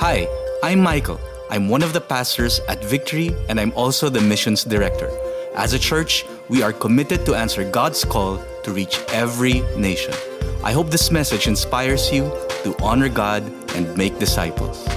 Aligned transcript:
Hi, 0.00 0.26
I'm 0.62 0.80
Michael. 0.80 1.20
I'm 1.50 1.68
one 1.68 1.82
of 1.82 1.92
the 1.92 2.00
pastors 2.00 2.58
at 2.68 2.82
Victory, 2.82 3.36
and 3.50 3.60
I'm 3.60 3.70
also 3.76 4.08
the 4.08 4.22
missions 4.22 4.64
director. 4.64 5.10
As 5.54 5.74
a 5.74 5.78
church, 5.78 6.24
we 6.48 6.62
are 6.62 6.72
committed 6.72 7.26
to 7.26 7.34
answer 7.34 7.68
God's 7.70 8.02
call 8.02 8.42
to 8.64 8.72
reach 8.72 8.98
every 9.12 9.60
nation. 9.76 10.14
I 10.64 10.72
hope 10.72 10.88
this 10.88 11.10
message 11.10 11.46
inspires 11.46 12.10
you 12.10 12.32
to 12.64 12.74
honor 12.80 13.10
God 13.10 13.42
and 13.76 13.94
make 13.94 14.18
disciples. 14.18 14.88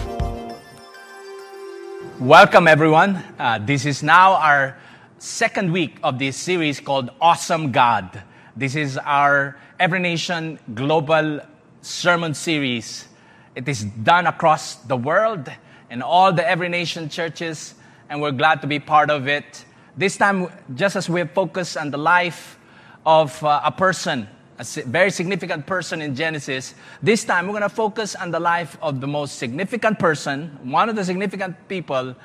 Welcome, 2.17 2.70
everyone. 2.70 3.21
Uh, 3.38 3.59
this 3.59 3.85
is 3.85 4.04
now 4.04 4.35
our 4.35 4.77
second 5.20 5.73
week 5.73 5.99
of 6.01 6.17
this 6.17 6.38
series 6.38 6.79
called 6.79 7.09
Awesome 7.20 7.73
God. 7.73 8.23
This 8.55 8.77
is 8.77 8.97
our 8.99 9.59
Every 9.81 9.99
Nation 9.99 10.59
Global 10.73 11.41
Sermon 11.81 12.33
Series. 12.33 13.09
It 13.55 13.67
is 13.70 13.83
done 13.83 14.25
across 14.25 14.75
the 14.75 14.98
world 14.98 15.48
in 15.91 16.02
all 16.02 16.34
the 16.34 16.48
Every 16.48 16.70
Nation 16.70 17.07
churches, 17.07 17.75
and 18.09 18.20
we're 18.20 18.31
glad 18.31 18.61
to 18.61 18.67
be 18.67 18.80
part 18.80 19.11
of 19.11 19.27
it. 19.27 19.66
This 19.95 20.17
time, 20.17 20.49
just 20.73 20.95
as 20.95 21.07
we 21.07 21.23
focus 21.25 21.77
on 21.77 21.91
the 21.91 21.99
life 21.99 22.58
of 23.05 23.44
uh, 23.44 23.61
a 23.63 23.71
person, 23.71 24.27
a 24.58 24.63
very 24.88 25.11
significant 25.11 25.67
person 25.67 26.02
in 26.02 26.16
Genesis, 26.16 26.73
this 27.03 27.23
time 27.23 27.45
we're 27.45 27.53
going 27.53 27.61
to 27.61 27.70
focus 27.70 28.16
on 28.16 28.31
the 28.31 28.39
life 28.39 28.75
of 28.81 29.02
the 29.02 29.08
most 29.08 29.38
significant 29.38 29.99
person, 29.99 30.58
one 30.63 30.89
of 30.89 30.95
the 30.95 31.05
significant 31.05 31.55
people 31.67 32.16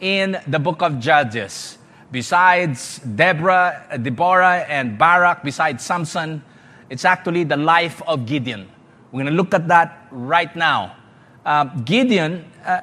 in 0.00 0.38
the 0.46 0.58
book 0.58 0.80
of 0.80 0.98
Judges. 0.98 1.76
Besides 2.10 3.00
Deborah, 3.00 4.00
Deborah 4.00 4.64
and 4.66 4.96
Barak, 4.96 5.44
besides 5.44 5.84
Samson, 5.84 6.42
it's 6.88 7.04
actually 7.04 7.44
the 7.44 7.58
life 7.58 8.00
of 8.06 8.24
Gideon. 8.24 8.70
We're 9.10 9.22
going 9.22 9.32
to 9.32 9.36
look 9.36 9.54
at 9.54 9.68
that 9.68 10.08
right 10.10 10.54
now. 10.54 10.96
Uh, 11.44 11.64
Gideon, 11.84 12.44
uh, 12.64 12.80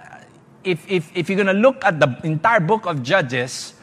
if, 0.64 0.90
if, 0.90 1.16
if 1.16 1.30
you're 1.30 1.36
going 1.36 1.55
to 1.55 1.62
look 1.62 1.84
at 1.86 1.99
the 1.99 2.20
entire 2.24 2.60
book 2.60 2.86
of 2.86 3.04
Judges, 3.04 3.76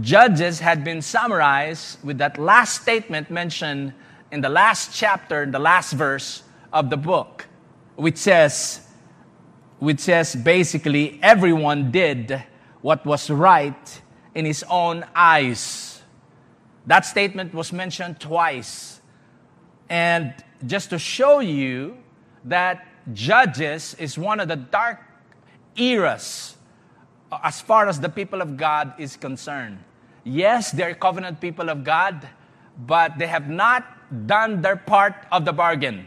Judges 0.00 0.58
had 0.58 0.84
been 0.84 1.02
summarized 1.02 2.02
with 2.02 2.16
that 2.18 2.38
last 2.38 2.80
statement 2.80 3.30
mentioned 3.30 3.92
in 4.30 4.40
the 4.40 4.48
last 4.48 4.94
chapter, 4.94 5.44
the 5.44 5.58
last 5.58 5.92
verse 5.92 6.42
of 6.72 6.88
the 6.88 6.96
book, 6.96 7.46
which 7.96 8.16
says, 8.16 8.88
which 9.78 10.00
says 10.00 10.34
basically 10.34 11.18
everyone 11.22 11.90
did 11.90 12.42
what 12.80 13.04
was 13.04 13.28
right 13.28 14.00
in 14.34 14.46
his 14.46 14.64
own 14.70 15.04
eyes. 15.14 16.02
That 16.86 17.04
statement 17.04 17.52
was 17.52 17.70
mentioned 17.72 18.18
twice. 18.18 19.00
And 19.90 20.32
just 20.66 20.90
to 20.90 20.98
show 20.98 21.40
you 21.40 21.96
that 22.44 22.86
Judges 23.12 23.94
is 23.98 24.16
one 24.16 24.38
of 24.38 24.48
the 24.48 24.56
dark 24.56 25.00
eras 25.76 26.56
as 27.42 27.60
far 27.60 27.88
as 27.88 27.98
the 27.98 28.08
people 28.08 28.40
of 28.40 28.56
God 28.56 28.94
is 28.98 29.16
concerned. 29.16 29.78
Yes, 30.24 30.70
they're 30.70 30.94
covenant 30.94 31.40
people 31.40 31.68
of 31.68 31.82
God, 31.82 32.28
but 32.86 33.18
they 33.18 33.26
have 33.26 33.48
not 33.48 34.26
done 34.26 34.62
their 34.62 34.76
part 34.76 35.14
of 35.32 35.44
the 35.44 35.52
bargain. 35.52 36.06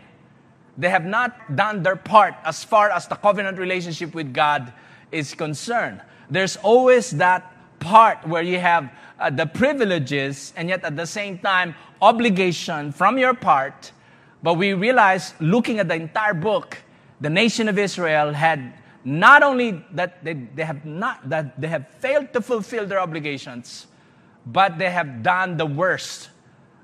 They 0.78 0.90
have 0.90 1.06
not 1.06 1.56
done 1.56 1.84
their 1.84 1.96
part 1.96 2.36
as 2.44 2.64
far 2.64 2.92
as 2.92 3.08
the 3.08 3.16
covenant 3.16 3.58
relationship 3.58 4.14
with 4.14 4.34
God 4.34 4.72
is 5.12 5.34
concerned. 5.34 6.02
There's 6.30 6.58
always 6.58 7.12
that 7.12 7.52
part 7.80 8.26
where 8.28 8.44
you 8.44 8.60
have 8.60 8.90
uh, 9.20 9.30
the 9.30 9.46
privileges 9.46 10.54
and 10.56 10.70
yet 10.70 10.84
at 10.84 10.96
the 10.96 11.06
same 11.06 11.38
time 11.40 11.76
obligation 12.02 12.92
from 12.92 13.18
your 13.18 13.34
part. 13.34 13.92
But 14.46 14.60
we 14.60 14.76
realize, 14.76 15.34
looking 15.40 15.80
at 15.80 15.88
the 15.88 15.96
entire 15.96 16.36
book, 16.36 16.78
the 17.20 17.32
nation 17.32 17.68
of 17.68 17.80
Israel 17.80 18.32
had 18.32 18.76
not 19.04 19.42
only 19.42 19.84
that 19.94 20.24
they, 20.24 20.34
they 20.34 20.64
have 20.64 20.86
not 20.86 21.28
that 21.32 21.60
they 21.60 21.68
have 21.68 21.88
failed 21.98 22.32
to 22.34 22.42
fulfill 22.42 22.86
their 22.86 23.00
obligations, 23.00 23.88
but 24.46 24.78
they 24.78 24.92
have 24.92 25.24
done 25.24 25.58
the 25.58 25.66
worst 25.66 26.30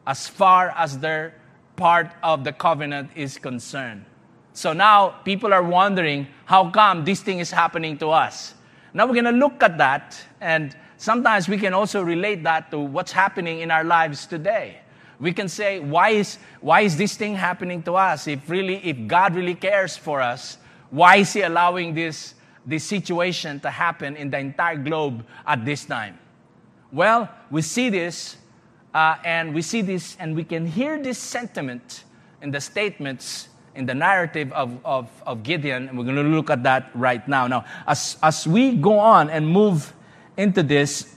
as 0.08 0.28
far 0.28 0.72
as 0.76 0.98
their 0.98 1.36
part 1.76 2.10
of 2.24 2.44
the 2.44 2.52
covenant 2.52 3.12
is 3.14 3.38
concerned. 3.38 4.06
So 4.54 4.74
now 4.74 5.10
people 5.24 5.54
are 5.54 5.62
wondering 5.62 6.30
how 6.46 6.72
come 6.72 7.06
this 7.06 7.22
thing 7.22 7.38
is 7.38 7.52
happening 7.52 7.96
to 8.00 8.10
us. 8.10 8.56
Now 8.92 9.06
we're 9.06 9.22
going 9.22 9.26
to 9.36 9.40
look 9.46 9.62
at 9.62 9.78
that 9.78 10.20
and 10.42 10.76
sometimes 10.98 11.48
we 11.48 11.60
can 11.60 11.76
also 11.76 12.02
relate 12.02 12.42
that 12.42 12.72
to 12.72 12.80
what's 12.80 13.12
happening 13.12 13.60
in 13.60 13.70
our 13.70 13.84
lives 13.84 14.26
today. 14.26 14.82
We 15.22 15.32
can 15.32 15.48
say, 15.48 15.80
why 15.80 16.10
is, 16.10 16.40
why 16.62 16.82
is 16.82 16.98
this 16.98 17.16
thing 17.16 17.36
happening 17.36 17.84
to 17.84 17.96
us? 17.96 18.28
If 18.28 18.50
really, 18.50 18.78
if 18.78 19.08
God 19.08 19.36
really 19.36 19.54
cares 19.54 19.96
for 19.96 20.20
us, 20.20 20.58
why 20.90 21.18
is 21.18 21.32
He 21.32 21.42
allowing 21.42 21.94
this, 21.94 22.34
this 22.66 22.84
situation 22.84 23.60
to 23.60 23.70
happen 23.70 24.16
in 24.18 24.32
the 24.32 24.40
entire 24.40 24.78
globe 24.78 25.24
at 25.46 25.64
this 25.64 25.86
time? 25.86 26.18
Well, 26.92 27.30
we 27.52 27.62
see 27.62 27.90
this, 27.90 28.36
uh, 28.96 29.18
and 29.24 29.54
we 29.54 29.62
see 29.62 29.82
this, 29.82 30.18
and 30.20 30.36
we 30.36 30.44
can 30.44 30.66
hear 30.66 31.02
this 31.02 31.20
sentiment 31.20 32.04
in 32.42 32.50
the 32.50 32.60
statements 32.60 33.48
in 33.76 33.86
the 33.86 33.94
narrative 33.94 34.52
of, 34.54 34.78
of, 34.84 35.10
of 35.26 35.44
Gideon, 35.44 35.88
and 35.88 35.98
we're 35.98 36.04
going 36.04 36.16
to 36.18 36.24
look 36.24 36.50
at 36.50 36.64
that 36.64 36.90
right 36.94 37.26
now. 37.28 37.48
Now, 37.48 37.66
as, 37.88 38.18
as 38.22 38.48
we 38.48 38.76
go 38.76 39.00
on 39.00 39.30
and 39.30 39.48
move 39.48 39.94
into 40.36 40.64
this, 40.64 41.16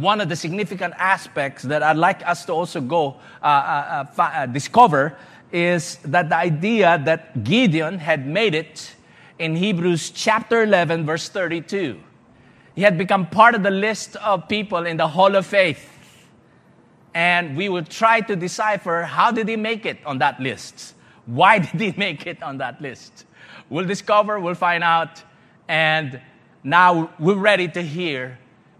one 0.00 0.20
of 0.20 0.28
the 0.28 0.36
significant 0.36 0.94
aspects 0.98 1.62
that 1.64 1.82
I'd 1.82 1.96
like 1.96 2.26
us 2.26 2.44
to 2.46 2.52
also 2.52 2.80
go 2.80 3.16
uh, 3.42 3.46
uh, 3.46 4.06
uh, 4.18 4.22
uh, 4.22 4.46
discover 4.46 5.16
is 5.52 5.96
that 6.04 6.28
the 6.28 6.36
idea 6.36 7.00
that 7.04 7.44
Gideon 7.44 7.98
had 7.98 8.26
made 8.26 8.54
it 8.54 8.94
in 9.38 9.56
Hebrews 9.56 10.10
chapter 10.10 10.62
11, 10.62 11.06
verse 11.06 11.28
32. 11.28 12.00
He 12.74 12.82
had 12.82 12.98
become 12.98 13.26
part 13.26 13.54
of 13.54 13.62
the 13.62 13.70
list 13.70 14.16
of 14.16 14.48
people 14.48 14.86
in 14.86 14.96
the 14.96 15.06
Hall 15.06 15.36
of 15.36 15.46
Faith. 15.46 15.90
And 17.14 17.56
we 17.56 17.68
will 17.68 17.84
try 17.84 18.20
to 18.22 18.34
decipher 18.34 19.02
how 19.02 19.30
did 19.30 19.48
he 19.48 19.56
make 19.56 19.86
it 19.86 19.98
on 20.04 20.18
that 20.18 20.40
list? 20.40 20.94
Why 21.26 21.58
did 21.60 21.80
he 21.80 21.94
make 21.96 22.26
it 22.26 22.42
on 22.42 22.58
that 22.58 22.80
list? 22.80 23.26
We'll 23.70 23.86
discover, 23.86 24.40
we'll 24.40 24.54
find 24.54 24.82
out, 24.82 25.22
and 25.68 26.20
now 26.64 27.10
we're 27.18 27.36
ready 27.36 27.68
to 27.68 27.82
hear 27.82 28.38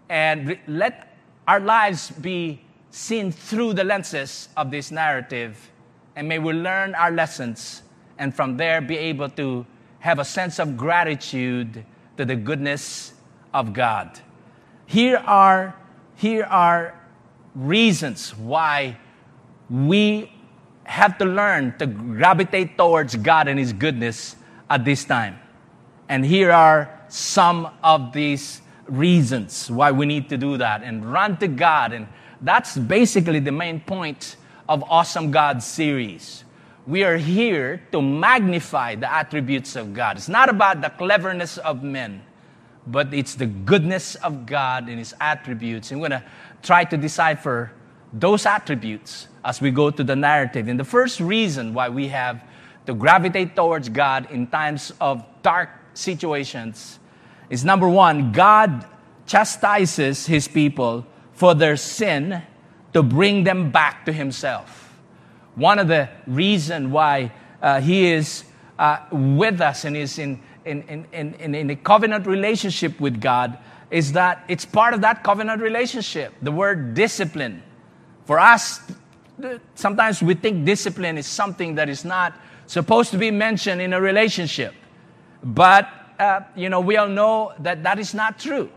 and 0.09 0.57
let 0.67 1.04
our 1.47 1.59
lives 1.59 2.11
be 2.11 2.61
seen 2.89 3.31
through 3.31 3.73
the 3.73 3.83
lenses 3.83 4.49
of 4.55 4.71
this 4.71 4.91
narrative. 4.91 5.71
And 6.15 6.27
may 6.27 6.39
we 6.39 6.53
learn 6.53 6.95
our 6.95 7.11
lessons 7.11 7.83
and 8.17 8.33
from 8.33 8.57
there 8.57 8.81
be 8.81 8.97
able 8.97 9.29
to 9.31 9.65
have 9.99 10.19
a 10.19 10.25
sense 10.25 10.59
of 10.59 10.77
gratitude 10.77 11.85
to 12.17 12.25
the 12.25 12.35
goodness 12.35 13.13
of 13.53 13.73
God. 13.73 14.19
Here 14.85 15.17
are, 15.17 15.75
here 16.15 16.45
are 16.45 16.99
reasons 17.53 18.35
why 18.37 18.97
we 19.69 20.31
have 20.83 21.17
to 21.17 21.25
learn 21.25 21.75
to 21.79 21.87
gravitate 21.87 22.77
towards 22.77 23.15
God 23.15 23.47
and 23.47 23.59
His 23.59 23.73
goodness 23.73 24.35
at 24.69 24.85
this 24.85 25.03
time. 25.03 25.39
And 26.07 26.25
here 26.25 26.51
are 26.51 27.01
some 27.07 27.69
of 27.83 28.13
these 28.13 28.61
reasons 28.87 29.69
why 29.69 29.91
we 29.91 30.05
need 30.05 30.29
to 30.29 30.37
do 30.37 30.57
that 30.57 30.83
and 30.83 31.05
run 31.11 31.37
to 31.37 31.47
God. 31.47 31.93
And 31.93 32.07
that's 32.41 32.77
basically 32.77 33.39
the 33.39 33.51
main 33.51 33.79
point 33.79 34.37
of 34.67 34.83
Awesome 34.89 35.31
God 35.31 35.61
series. 35.61 36.43
We 36.87 37.03
are 37.03 37.17
here 37.17 37.81
to 37.91 38.01
magnify 38.01 38.95
the 38.95 39.11
attributes 39.11 39.75
of 39.75 39.93
God. 39.93 40.17
It's 40.17 40.29
not 40.29 40.49
about 40.49 40.81
the 40.81 40.89
cleverness 40.89 41.57
of 41.57 41.81
men, 41.83 42.21
but 42.85 43.11
it's 43.13 43.35
the 43.35 43.47
goodness 43.47 44.15
of 44.15 44.45
God 44.45 44.87
and 44.87 44.99
His 44.99 45.15
attributes. 45.19 45.91
And 45.91 45.99
we're 45.99 46.09
going 46.09 46.21
to 46.21 46.27
try 46.61 46.83
to 46.83 46.97
decipher 46.97 47.71
those 48.13 48.45
attributes 48.45 49.27
as 49.43 49.61
we 49.61 49.71
go 49.71 49.89
to 49.89 50.03
the 50.03 50.15
narrative. 50.15 50.67
And 50.67 50.79
the 50.79 50.85
first 50.85 51.19
reason 51.19 51.73
why 51.73 51.89
we 51.89 52.07
have 52.09 52.43
to 52.85 52.93
gravitate 52.93 53.55
towards 53.55 53.89
God 53.89 54.29
in 54.29 54.45
times 54.47 54.93
of 55.01 55.23
dark 55.41 55.69
situations 55.95 56.99
is 57.49 57.63
number 57.63 57.87
one, 57.87 58.31
God 58.31 58.85
chastises 59.25 60.25
his 60.25 60.47
people 60.47 61.05
for 61.33 61.53
their 61.53 61.77
sin 61.77 62.41
to 62.93 63.03
bring 63.03 63.43
them 63.43 63.71
back 63.71 64.05
to 64.05 64.13
himself. 64.13 64.97
One 65.55 65.79
of 65.79 65.87
the 65.87 66.09
reasons 66.27 66.87
why 66.87 67.31
uh, 67.61 67.81
he 67.81 68.07
is 68.07 68.45
uh, 68.77 68.99
with 69.11 69.61
us 69.61 69.85
and 69.85 69.95
is 69.95 70.19
in, 70.19 70.41
in, 70.65 70.83
in, 70.83 71.33
in, 71.35 71.55
in 71.55 71.69
a 71.69 71.75
covenant 71.75 72.27
relationship 72.27 72.99
with 72.99 73.21
God 73.21 73.57
is 73.91 74.11
that 74.13 74.43
it's 74.47 74.65
part 74.65 74.93
of 74.93 75.01
that 75.01 75.23
covenant 75.23 75.61
relationship. 75.61 76.33
The 76.41 76.51
word 76.51 76.93
discipline. 76.93 77.63
For 78.25 78.39
us, 78.39 78.81
sometimes 79.75 80.21
we 80.21 80.33
think 80.33 80.65
discipline 80.65 81.17
is 81.17 81.27
something 81.27 81.75
that 81.75 81.89
is 81.89 82.03
not 82.03 82.33
supposed 82.67 83.11
to 83.11 83.17
be 83.17 83.31
mentioned 83.31 83.81
in 83.81 83.93
a 83.93 84.01
relationship. 84.01 84.73
But 85.43 85.87
uh, 86.19 86.41
you 86.55 86.69
know, 86.69 86.79
we 86.79 86.97
all 86.97 87.07
know 87.07 87.53
that 87.59 87.83
that 87.83 87.99
is 87.99 88.13
not 88.13 88.39
true. 88.39 88.69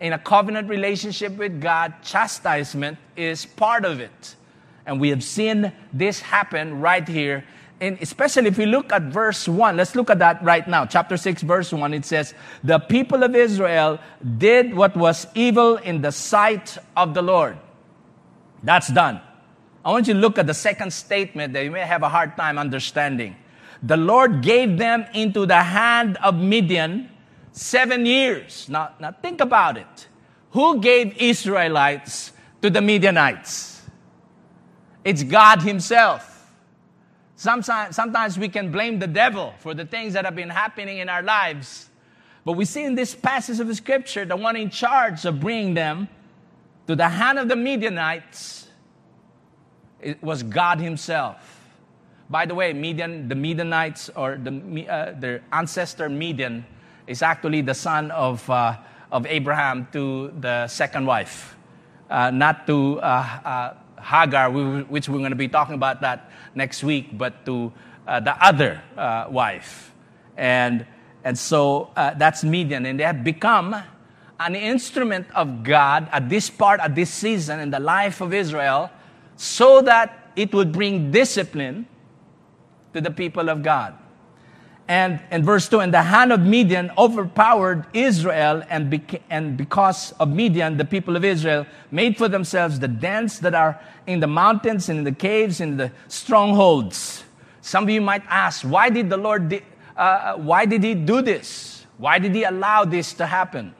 In 0.00 0.12
a 0.12 0.18
covenant 0.18 0.68
relationship 0.68 1.36
with 1.36 1.60
God, 1.60 1.94
chastisement 2.02 2.98
is 3.16 3.46
part 3.46 3.84
of 3.84 4.00
it. 4.00 4.36
And 4.84 5.00
we 5.00 5.10
have 5.10 5.22
seen 5.22 5.72
this 5.92 6.20
happen 6.20 6.80
right 6.80 7.06
here 7.06 7.44
and 7.82 7.98
especially 8.00 8.46
if 8.46 8.58
we 8.58 8.66
look 8.66 8.92
at 8.92 9.02
verse 9.02 9.48
1, 9.48 9.76
let's 9.76 9.96
look 9.96 10.08
at 10.08 10.20
that 10.20 10.40
right 10.44 10.66
now. 10.68 10.86
Chapter 10.86 11.16
6, 11.16 11.42
verse 11.42 11.72
1, 11.72 11.92
it 11.94 12.04
says, 12.04 12.32
The 12.62 12.78
people 12.78 13.24
of 13.24 13.34
Israel 13.34 13.98
did 14.38 14.72
what 14.72 14.96
was 14.96 15.26
evil 15.34 15.78
in 15.78 16.00
the 16.00 16.12
sight 16.12 16.78
of 16.96 17.12
the 17.12 17.22
Lord. 17.22 17.58
That's 18.62 18.86
done. 18.86 19.20
I 19.84 19.90
want 19.90 20.06
you 20.06 20.14
to 20.14 20.20
look 20.20 20.38
at 20.38 20.46
the 20.46 20.54
second 20.54 20.92
statement 20.92 21.54
that 21.54 21.64
you 21.64 21.72
may 21.72 21.80
have 21.80 22.04
a 22.04 22.08
hard 22.08 22.36
time 22.36 22.56
understanding. 22.56 23.34
The 23.82 23.96
Lord 23.96 24.42
gave 24.42 24.78
them 24.78 25.06
into 25.12 25.46
the 25.46 25.62
hand 25.62 26.16
of 26.18 26.36
Midian 26.36 27.10
seven 27.50 28.06
years. 28.06 28.68
Now, 28.68 28.92
now 29.00 29.12
think 29.12 29.40
about 29.40 29.76
it. 29.76 30.08
Who 30.52 30.80
gave 30.80 31.16
Israelites 31.16 32.32
to 32.60 32.70
the 32.70 32.80
Midianites? 32.80 33.82
It's 35.04 35.22
God 35.22 35.62
Himself. 35.62 36.28
Sometimes, 37.34 37.96
sometimes 37.96 38.38
we 38.38 38.48
can 38.48 38.70
blame 38.70 39.00
the 39.00 39.06
devil 39.06 39.52
for 39.58 39.74
the 39.74 39.84
things 39.84 40.12
that 40.12 40.24
have 40.24 40.36
been 40.36 40.50
happening 40.50 40.98
in 40.98 41.08
our 41.08 41.22
lives. 41.22 41.90
But 42.44 42.52
we 42.52 42.64
see 42.64 42.84
in 42.84 42.94
this 42.94 43.14
passage 43.14 43.58
of 43.58 43.66
the 43.66 43.74
scripture, 43.74 44.24
the 44.24 44.36
one 44.36 44.54
in 44.54 44.70
charge 44.70 45.24
of 45.24 45.40
bringing 45.40 45.74
them 45.74 46.08
to 46.86 46.94
the 46.94 47.08
hand 47.08 47.38
of 47.38 47.48
the 47.48 47.56
Midianites 47.56 48.68
it 50.02 50.22
was 50.22 50.42
God 50.42 50.80
Himself. 50.80 51.51
By 52.32 52.46
the 52.46 52.54
way, 52.54 52.72
Midian, 52.72 53.28
the 53.28 53.34
Midianites 53.34 54.08
or 54.16 54.40
the, 54.42 54.88
uh, 54.88 55.12
their 55.20 55.42
ancestor 55.52 56.08
Midian 56.08 56.64
is 57.06 57.20
actually 57.20 57.60
the 57.60 57.74
son 57.74 58.10
of, 58.10 58.48
uh, 58.48 58.78
of 59.10 59.26
Abraham 59.26 59.86
to 59.92 60.32
the 60.40 60.66
second 60.66 61.04
wife, 61.04 61.54
uh, 62.08 62.30
not 62.30 62.66
to 62.68 62.98
uh, 63.00 63.04
uh, 63.44 63.74
Hagar, 64.00 64.50
which 64.50 65.10
we're 65.10 65.18
going 65.18 65.28
to 65.28 65.36
be 65.36 65.46
talking 65.46 65.74
about 65.74 66.00
that 66.00 66.30
next 66.54 66.82
week, 66.82 67.18
but 67.18 67.44
to 67.44 67.70
uh, 68.06 68.18
the 68.18 68.32
other 68.42 68.80
wife. 69.28 69.92
And, 70.38 70.86
and 71.24 71.38
so 71.38 71.90
that's 71.94 72.44
Midian. 72.44 72.86
And 72.86 72.98
they 72.98 73.04
have 73.04 73.22
become 73.22 73.76
an 74.40 74.54
instrument 74.54 75.26
of 75.34 75.62
God 75.62 76.08
at 76.10 76.30
this 76.30 76.48
part, 76.48 76.80
at 76.80 76.94
this 76.94 77.10
season 77.10 77.60
in 77.60 77.70
the 77.70 77.78
life 77.78 78.22
of 78.22 78.32
Israel, 78.32 78.90
so 79.36 79.82
that 79.82 80.30
it 80.34 80.54
would 80.54 80.72
bring 80.72 81.10
discipline 81.10 81.86
to 82.94 83.00
the 83.00 83.10
people 83.10 83.48
of 83.48 83.62
God. 83.62 83.94
And 84.88 85.20
in 85.30 85.44
verse 85.44 85.68
2, 85.68 85.80
and 85.80 85.94
the 85.94 86.02
hand 86.02 86.32
of 86.32 86.40
Midian 86.40 86.90
overpowered 86.98 87.86
Israel, 87.94 88.62
and, 88.68 88.92
beca- 88.92 89.22
and 89.30 89.56
because 89.56 90.12
of 90.12 90.28
Midian, 90.28 90.76
the 90.76 90.84
people 90.84 91.16
of 91.16 91.24
Israel 91.24 91.66
made 91.90 92.18
for 92.18 92.28
themselves 92.28 92.80
the 92.80 92.88
dens 92.88 93.40
that 93.40 93.54
are 93.54 93.80
in 94.06 94.20
the 94.20 94.26
mountains 94.26 94.88
and 94.88 94.98
in 94.98 95.04
the 95.04 95.12
caves 95.12 95.60
in 95.60 95.76
the 95.76 95.92
strongholds. 96.08 97.22
Some 97.60 97.84
of 97.84 97.90
you 97.90 98.00
might 98.00 98.24
ask, 98.28 98.62
why 98.62 98.90
did 98.90 99.08
the 99.08 99.16
Lord, 99.16 99.50
di- 99.50 99.62
uh, 99.96 100.00
uh, 100.00 100.36
why 100.36 100.66
did 100.66 100.82
he 100.82 100.94
do 100.94 101.22
this? 101.22 101.86
Why 101.96 102.18
did 102.18 102.34
he 102.34 102.42
allow 102.42 102.84
this 102.84 103.12
to 103.14 103.26
happen? 103.26 103.74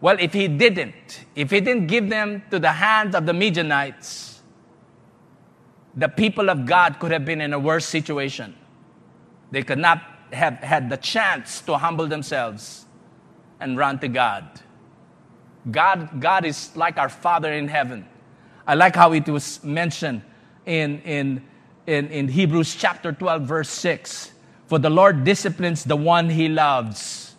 Well, 0.00 0.18
if 0.20 0.34
he 0.34 0.46
didn't, 0.46 1.24
if 1.34 1.50
he 1.50 1.60
didn't 1.60 1.86
give 1.86 2.10
them 2.10 2.42
to 2.50 2.58
the 2.58 2.70
hands 2.70 3.14
of 3.14 3.24
the 3.24 3.32
Midianites, 3.32 4.27
the 5.96 6.08
people 6.08 6.50
of 6.50 6.66
God 6.66 6.98
could 6.98 7.10
have 7.10 7.24
been 7.24 7.40
in 7.40 7.52
a 7.52 7.58
worse 7.58 7.86
situation. 7.86 8.54
They 9.50 9.62
could 9.62 9.78
not 9.78 10.02
have 10.32 10.54
had 10.54 10.90
the 10.90 10.96
chance 10.96 11.60
to 11.62 11.78
humble 11.78 12.06
themselves 12.06 12.86
and 13.60 13.76
run 13.76 13.98
to 14.00 14.08
God. 14.08 14.60
God, 15.70 16.20
God 16.20 16.44
is 16.44 16.74
like 16.76 16.98
our 16.98 17.08
Father 17.08 17.52
in 17.52 17.68
heaven. 17.68 18.06
I 18.66 18.74
like 18.74 18.94
how 18.94 19.12
it 19.12 19.28
was 19.28 19.62
mentioned 19.64 20.22
in, 20.66 21.00
in, 21.00 21.42
in, 21.86 22.08
in 22.08 22.28
Hebrews 22.28 22.76
chapter 22.76 23.12
12, 23.12 23.42
verse 23.42 23.70
6. 23.70 24.32
For 24.66 24.78
the 24.78 24.90
Lord 24.90 25.24
disciplines 25.24 25.84
the 25.84 25.96
one 25.96 26.28
he 26.28 26.48
loves. 26.48 27.34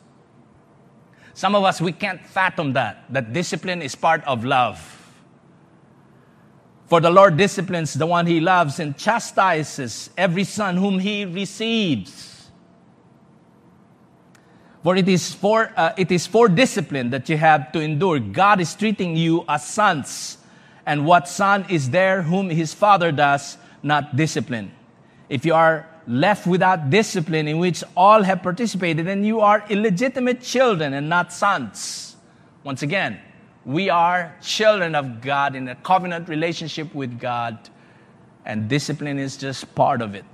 Some 1.34 1.56
of 1.56 1.63
us, 1.63 1.80
we 1.80 1.92
can't 1.92 2.25
fathom 2.25 2.74
that, 2.74 3.06
that 3.13 3.31
discipline 3.31 3.81
is 3.81 3.96
part 3.96 4.24
of 4.25 4.44
love. 4.44 4.99
For 6.89 7.00
the 7.00 7.12
Lord 7.12 7.38
disciplines 7.38 7.94
the 7.94 8.07
one 8.07 8.25
he 8.25 8.39
loves 8.39 8.80
and 8.80 8.97
chastises 8.97 10.09
every 10.18 10.44
son 10.44 10.75
whom 10.75 10.97
he 10.97 11.24
receives. 11.24 12.50
For 14.83 14.95
it 14.95 15.07
is 15.07 15.33
for, 15.36 15.71
uh, 15.77 15.94
it 15.97 16.12
is 16.12 16.25
for 16.25 16.50
discipline 16.50 17.12
that 17.12 17.30
you 17.30 17.38
have 17.38 17.71
to 17.74 17.80
endure. 17.80 18.18
God 18.18 18.59
is 18.59 18.74
treating 18.74 19.15
you 19.15 19.45
as 19.47 19.68
sons. 19.68 20.39
And 20.83 21.06
what 21.06 21.27
son 21.27 21.68
is 21.69 21.91
there 21.91 22.24
whom 22.24 22.50
his 22.50 22.74
father 22.74 23.12
does 23.12 23.57
not 23.83 24.15
discipline? 24.15 24.71
If 25.30 25.45
you 25.45 25.53
are 25.53 25.88
left 26.07 26.47
without 26.47 26.89
discipline 26.89 27.47
in 27.47 27.59
which 27.59 27.83
all 27.95 28.24
have 28.24 28.41
participated, 28.41 29.06
then 29.06 29.24
you 29.24 29.41
are 29.41 29.63
illegitimate 29.69 30.41
children 30.41 30.94
and 30.95 31.07
not 31.07 31.31
sons. 31.31 32.15
Once 32.63 32.81
again, 32.81 33.19
we 33.66 33.90
are 33.90 34.36
children 34.42 34.96
of 34.96 35.22
God 35.22 35.56
in 35.56 35.68
a 35.68 35.76
covenant 35.76 36.30
relationship 36.30 36.94
with 36.96 37.20
God, 37.20 37.70
and 38.46 38.68
discipline 38.68 39.20
is 39.20 39.38
just 39.38 39.74
part 39.76 40.02
of 40.02 40.16
it. 40.16 40.26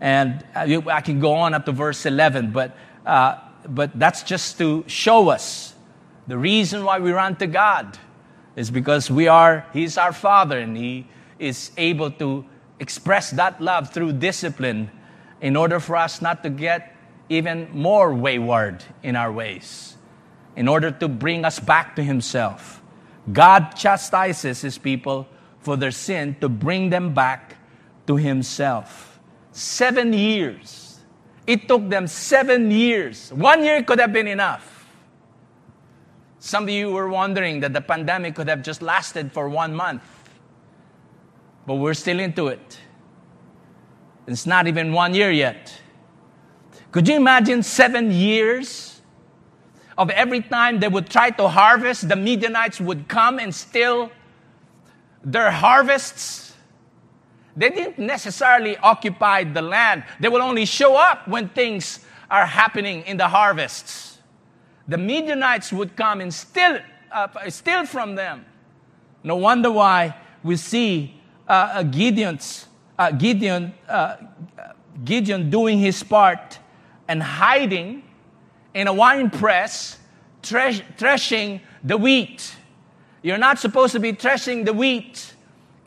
And 0.00 0.44
uh, 0.54 0.80
I 0.90 1.00
can 1.00 1.20
go 1.20 1.34
on 1.34 1.54
up 1.54 1.64
to 1.66 1.72
verse 1.72 2.06
11, 2.06 2.52
but 2.52 2.76
uh, 3.06 3.38
but 3.68 3.96
that's 3.98 4.22
just 4.22 4.58
to 4.58 4.84
show 4.86 5.28
us 5.28 5.74
the 6.26 6.38
reason 6.38 6.84
why 6.84 6.98
we 6.98 7.12
run 7.12 7.36
to 7.36 7.46
God 7.46 7.98
is 8.56 8.70
because 8.70 9.10
we 9.10 9.28
are, 9.28 9.66
He's 9.72 9.98
our 9.98 10.12
Father 10.12 10.58
and 10.58 10.76
He 10.76 11.06
is 11.38 11.72
able 11.76 12.10
to 12.12 12.44
express 12.78 13.30
that 13.32 13.60
love 13.60 13.92
through 13.92 14.12
discipline 14.12 14.90
in 15.40 15.56
order 15.56 15.80
for 15.80 15.96
us 15.96 16.22
not 16.22 16.42
to 16.42 16.50
get 16.50 16.96
even 17.28 17.68
more 17.72 18.14
wayward 18.14 18.84
in 19.02 19.16
our 19.16 19.32
ways, 19.32 19.96
in 20.56 20.68
order 20.68 20.90
to 20.90 21.08
bring 21.08 21.44
us 21.44 21.58
back 21.58 21.96
to 21.96 22.02
Himself. 22.02 22.82
God 23.32 23.70
chastises 23.76 24.60
His 24.60 24.78
people 24.78 25.26
for 25.60 25.76
their 25.76 25.90
sin 25.90 26.36
to 26.40 26.48
bring 26.48 26.90
them 26.90 27.14
back 27.14 27.56
to 28.06 28.16
Himself. 28.16 29.20
Seven 29.52 30.12
years 30.12 30.82
it 31.46 31.66
took 31.66 31.88
them 31.88 32.06
seven 32.06 32.70
years. 32.70 33.32
One 33.32 33.64
year 33.64 33.82
could 33.82 33.98
have 33.98 34.12
been 34.12 34.28
enough. 34.28 34.86
Some 36.38 36.64
of 36.64 36.70
you 36.70 36.90
were 36.90 37.08
wondering 37.08 37.60
that 37.60 37.72
the 37.72 37.80
pandemic 37.80 38.34
could 38.34 38.48
have 38.48 38.62
just 38.62 38.82
lasted 38.82 39.32
for 39.32 39.48
one 39.48 39.74
month. 39.74 40.02
But 41.66 41.76
we're 41.76 41.94
still 41.94 42.20
into 42.20 42.48
it. 42.48 42.78
It's 44.26 44.46
not 44.46 44.66
even 44.66 44.92
one 44.92 45.14
year 45.14 45.30
yet. 45.30 45.80
Could 46.90 47.08
you 47.08 47.16
imagine 47.16 47.62
seven 47.62 48.10
years 48.10 48.91
of 49.98 50.10
every 50.10 50.40
time 50.40 50.80
they 50.80 50.88
would 50.88 51.08
try 51.08 51.30
to 51.30 51.48
harvest, 51.48 52.08
the 52.08 52.16
Midianites 52.16 52.80
would 52.80 53.08
come 53.08 53.38
and 53.38 53.54
steal 53.54 54.10
their 55.24 55.50
harvests? 55.50 56.54
They 57.56 57.68
didn't 57.68 57.98
necessarily 57.98 58.76
occupy 58.78 59.44
the 59.44 59.62
land. 59.62 60.04
They 60.20 60.28
will 60.28 60.42
only 60.42 60.64
show 60.64 60.96
up 60.96 61.28
when 61.28 61.48
things 61.50 62.00
are 62.30 62.46
happening 62.46 63.02
in 63.02 63.18
the 63.18 63.28
harvests. 63.28 64.18
The 64.88 64.96
Midianites 64.96 65.72
would 65.72 65.96
come 65.96 66.20
and 66.20 66.32
steal, 66.32 66.78
uh, 67.10 67.28
steal 67.50 67.84
from 67.84 68.14
them. 68.14 68.46
No 69.22 69.36
wonder 69.36 69.70
why 69.70 70.16
we 70.42 70.56
see 70.56 71.20
uh, 71.46 71.82
Gideon's, 71.82 72.66
uh, 72.98 73.10
Gideon, 73.10 73.74
uh, 73.88 74.16
Gideon 75.04 75.50
doing 75.50 75.78
his 75.78 76.02
part 76.02 76.58
and 77.06 77.22
hiding 77.22 78.02
in 78.74 78.88
a 78.88 78.92
wine 78.92 79.30
press, 79.30 79.98
threshing 80.42 81.60
the 81.84 81.96
wheat. 81.96 82.54
You're 83.22 83.38
not 83.38 83.58
supposed 83.58 83.92
to 83.92 84.00
be 84.00 84.12
threshing 84.12 84.64
the 84.64 84.72
wheat 84.72 85.34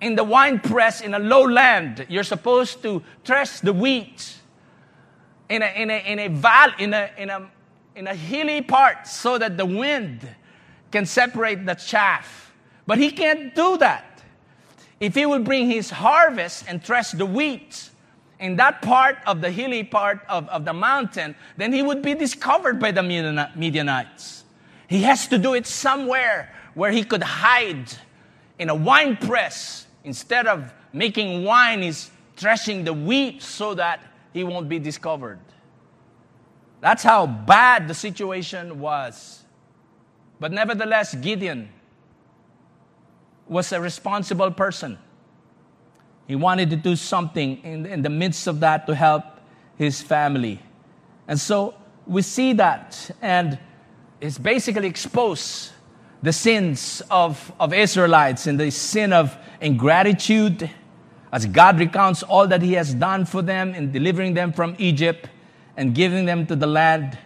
in 0.01 0.15
the 0.15 0.23
wine 0.23 0.59
press 0.59 1.01
in 1.01 1.13
a 1.13 1.19
lowland. 1.19 2.05
You're 2.09 2.23
supposed 2.23 2.81
to 2.83 3.03
thresh 3.23 3.59
the 3.59 3.73
wheat 3.73 4.37
in 5.49 5.61
a, 5.61 5.81
in 5.81 5.89
a, 5.89 6.11
in 6.11 6.19
a, 6.19 6.27
val, 6.29 6.71
in 6.79 6.93
a, 6.93 7.09
in 7.17 7.29
a, 7.29 7.49
in 7.95 8.07
a 8.07 8.15
hilly 8.15 8.61
part 8.61 9.07
so 9.07 9.37
that 9.37 9.57
the 9.57 9.65
wind 9.65 10.27
can 10.91 11.05
separate 11.05 11.65
the 11.65 11.73
chaff. 11.73 12.53
But 12.87 12.97
he 12.97 13.11
can't 13.11 13.53
do 13.55 13.77
that. 13.77 14.23
If 14.99 15.15
he 15.15 15.25
would 15.25 15.43
bring 15.43 15.69
his 15.69 15.89
harvest 15.89 16.65
and 16.67 16.83
thresh 16.83 17.11
the 17.11 17.25
wheat 17.25 17.89
in 18.45 18.55
that 18.57 18.81
part 18.81 19.17
of 19.25 19.41
the 19.41 19.51
hilly 19.51 19.83
part 19.83 20.19
of, 20.29 20.47
of 20.49 20.65
the 20.65 20.73
mountain, 20.73 21.35
then 21.57 21.73
he 21.73 21.81
would 21.81 22.01
be 22.01 22.13
discovered 22.13 22.79
by 22.79 22.91
the 22.91 23.03
Midianites. 23.03 24.43
He 24.87 25.01
has 25.03 25.27
to 25.29 25.37
do 25.37 25.53
it 25.55 25.65
somewhere 25.65 26.53
where 26.73 26.91
he 26.91 27.03
could 27.03 27.23
hide 27.23 27.91
in 28.59 28.69
a 28.69 28.75
wine 28.75 29.17
press 29.17 29.85
Instead 30.05 30.45
of 30.45 30.71
making 30.93 31.43
wine, 31.43 31.81
he's 31.81 32.11
threshing 32.37 32.83
the 32.83 32.93
wheat 32.93 33.41
so 33.41 33.73
that 33.73 33.99
he 34.31 34.43
won't 34.43 34.69
be 34.69 34.77
discovered. 34.77 35.39
That's 36.79 37.01
how 37.01 37.25
bad 37.25 37.87
the 37.87 37.95
situation 37.95 38.79
was. 38.79 39.43
But 40.39 40.51
nevertheless, 40.51 41.15
Gideon 41.15 41.69
was 43.47 43.71
a 43.71 43.81
responsible 43.81 44.51
person. 44.51 44.99
He 46.27 46.35
wanted 46.35 46.69
to 46.71 46.75
do 46.75 46.95
something 46.95 47.63
in, 47.63 47.85
in 47.85 48.01
the 48.01 48.09
midst 48.09 48.47
of 48.47 48.59
that 48.61 48.87
to 48.87 48.95
help 48.95 49.23
his 49.77 50.01
family. 50.01 50.61
And 51.27 51.39
so 51.39 51.75
we 52.05 52.21
see 52.21 52.53
that, 52.53 53.11
and 53.21 53.59
it's 54.21 54.37
basically 54.37 54.87
exposed 54.87 55.71
the 56.21 56.33
sins 56.33 57.01
of, 57.11 57.51
of 57.59 57.73
Israelites 57.73 58.47
and 58.47 58.59
the 58.59 58.71
sin 58.71 59.13
of 59.13 59.37
ingratitude 59.61 60.69
as 61.31 61.45
God 61.45 61.79
recounts 61.79 62.23
all 62.23 62.47
that 62.47 62.61
He 62.61 62.73
has 62.73 62.93
done 62.93 63.25
for 63.25 63.41
them 63.41 63.75
in 63.75 63.91
delivering 63.91 64.33
them 64.33 64.53
from 64.53 64.75
Egypt 64.79 65.29
and 65.77 65.93
giving 65.93 66.25
them 66.25 66.47
to 66.47 66.55
the 66.55 66.67
land. 66.67 67.17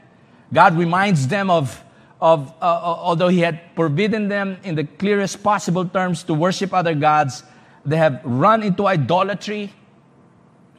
God 0.51 0.75
reminds 0.75 1.27
them 1.27 1.49
of, 1.49 1.83
of 2.19 2.51
uh, 2.61 2.65
uh 2.65 2.97
although 2.99 3.27
He 3.27 3.39
had 3.39 3.61
forbidden 3.75 4.27
them 4.27 4.57
in 4.63 4.75
the 4.75 4.83
clearest 4.83 5.43
possible 5.43 5.85
terms 5.85 6.23
to 6.23 6.33
worship 6.33 6.73
other 6.73 6.95
gods, 6.95 7.43
they 7.89 7.97
have 7.97 8.21
run 8.23 8.63
into 8.63 8.87
idolatry, 8.87 9.73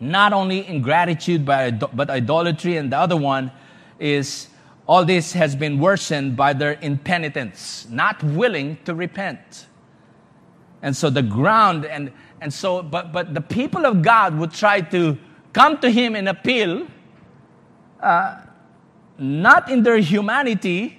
not 0.00 0.32
only 0.32 0.66
ingratitude, 0.66 1.44
but, 1.44 1.94
but 1.94 2.10
idolatry. 2.10 2.76
And 2.76 2.92
the 2.92 2.98
other 2.98 3.16
one 3.16 3.52
is 3.98 4.48
all 4.86 5.04
this 5.04 5.32
has 5.34 5.54
been 5.54 5.78
worsened 5.78 6.36
by 6.36 6.52
their 6.52 6.78
impenitence, 6.80 7.86
not 7.90 8.22
willing 8.22 8.78
to 8.84 8.94
repent. 8.94 9.66
And 10.82 10.96
so 10.96 11.10
the 11.10 11.22
ground, 11.22 11.84
and, 11.84 12.12
and 12.40 12.52
so, 12.52 12.82
but, 12.82 13.12
but 13.12 13.34
the 13.34 13.40
people 13.40 13.86
of 13.86 14.02
God 14.02 14.36
would 14.38 14.52
try 14.52 14.80
to 14.80 15.18
come 15.52 15.78
to 15.78 15.90
Him 15.90 16.16
and 16.16 16.28
appeal, 16.28 16.86
uh, 18.00 18.40
not 19.18 19.70
in 19.70 19.82
their 19.82 19.98
humanity. 19.98 20.96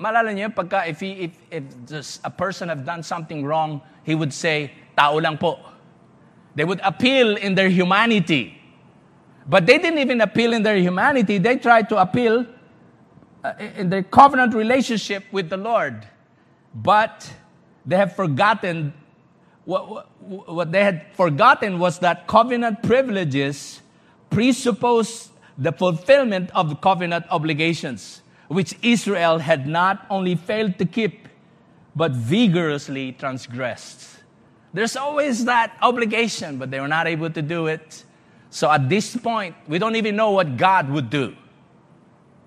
Malala 0.00 0.54
pagka 0.54 0.88
if, 0.88 1.02
if, 1.02 1.30
if 1.50 1.64
just 1.86 2.20
a 2.24 2.30
person 2.30 2.68
have 2.68 2.84
done 2.84 3.02
something 3.02 3.44
wrong, 3.44 3.80
he 4.08 4.14
would 4.14 4.32
say, 4.32 4.72
tao 4.96 5.18
lang 5.18 5.36
po. 5.36 5.58
They 6.54 6.64
would 6.64 6.80
appeal 6.82 7.36
in 7.36 7.54
their 7.54 7.68
humanity. 7.68 8.58
But 9.46 9.66
they 9.66 9.76
didn't 9.76 9.98
even 9.98 10.22
appeal 10.22 10.54
in 10.54 10.62
their 10.62 10.78
humanity. 10.78 11.36
They 11.36 11.58
tried 11.58 11.90
to 11.90 11.98
appeal 11.98 12.46
uh, 13.44 13.52
in 13.76 13.90
their 13.90 14.02
covenant 14.02 14.54
relationship 14.54 15.24
with 15.30 15.50
the 15.50 15.58
Lord. 15.58 16.08
But 16.74 17.30
they 17.84 17.96
have 17.96 18.16
forgotten 18.16 18.94
what, 19.66 19.90
what, 19.90 20.08
what 20.48 20.72
they 20.72 20.82
had 20.82 21.12
forgotten 21.12 21.78
was 21.78 21.98
that 21.98 22.26
covenant 22.26 22.82
privileges 22.82 23.82
presuppose 24.30 25.28
the 25.58 25.72
fulfillment 25.72 26.48
of 26.54 26.80
covenant 26.80 27.26
obligations, 27.28 28.22
which 28.48 28.74
Israel 28.80 29.38
had 29.38 29.66
not 29.66 30.06
only 30.08 30.34
failed 30.34 30.78
to 30.78 30.86
keep, 30.86 31.27
but 31.98 32.12
vigorously 32.12 33.10
transgressed. 33.10 34.20
There's 34.72 34.94
always 34.94 35.46
that 35.46 35.76
obligation, 35.82 36.56
but 36.56 36.70
they 36.70 36.78
were 36.78 36.86
not 36.86 37.08
able 37.08 37.28
to 37.28 37.42
do 37.42 37.66
it. 37.66 38.04
So 38.50 38.70
at 38.70 38.88
this 38.88 39.16
point, 39.16 39.56
we 39.66 39.80
don't 39.80 39.96
even 39.96 40.14
know 40.14 40.30
what 40.30 40.56
God 40.56 40.88
would 40.90 41.10
do. 41.10 41.34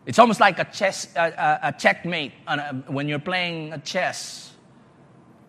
It's 0.06 0.20
almost 0.20 0.40
like 0.40 0.58
a 0.58 0.64
chess, 0.64 1.14
a, 1.18 1.60
a 1.64 1.74
checkmate 1.74 2.32
a, 2.48 2.74
when 2.88 3.10
you're 3.10 3.20
playing 3.20 3.74
a 3.74 3.78
chess. 3.80 4.54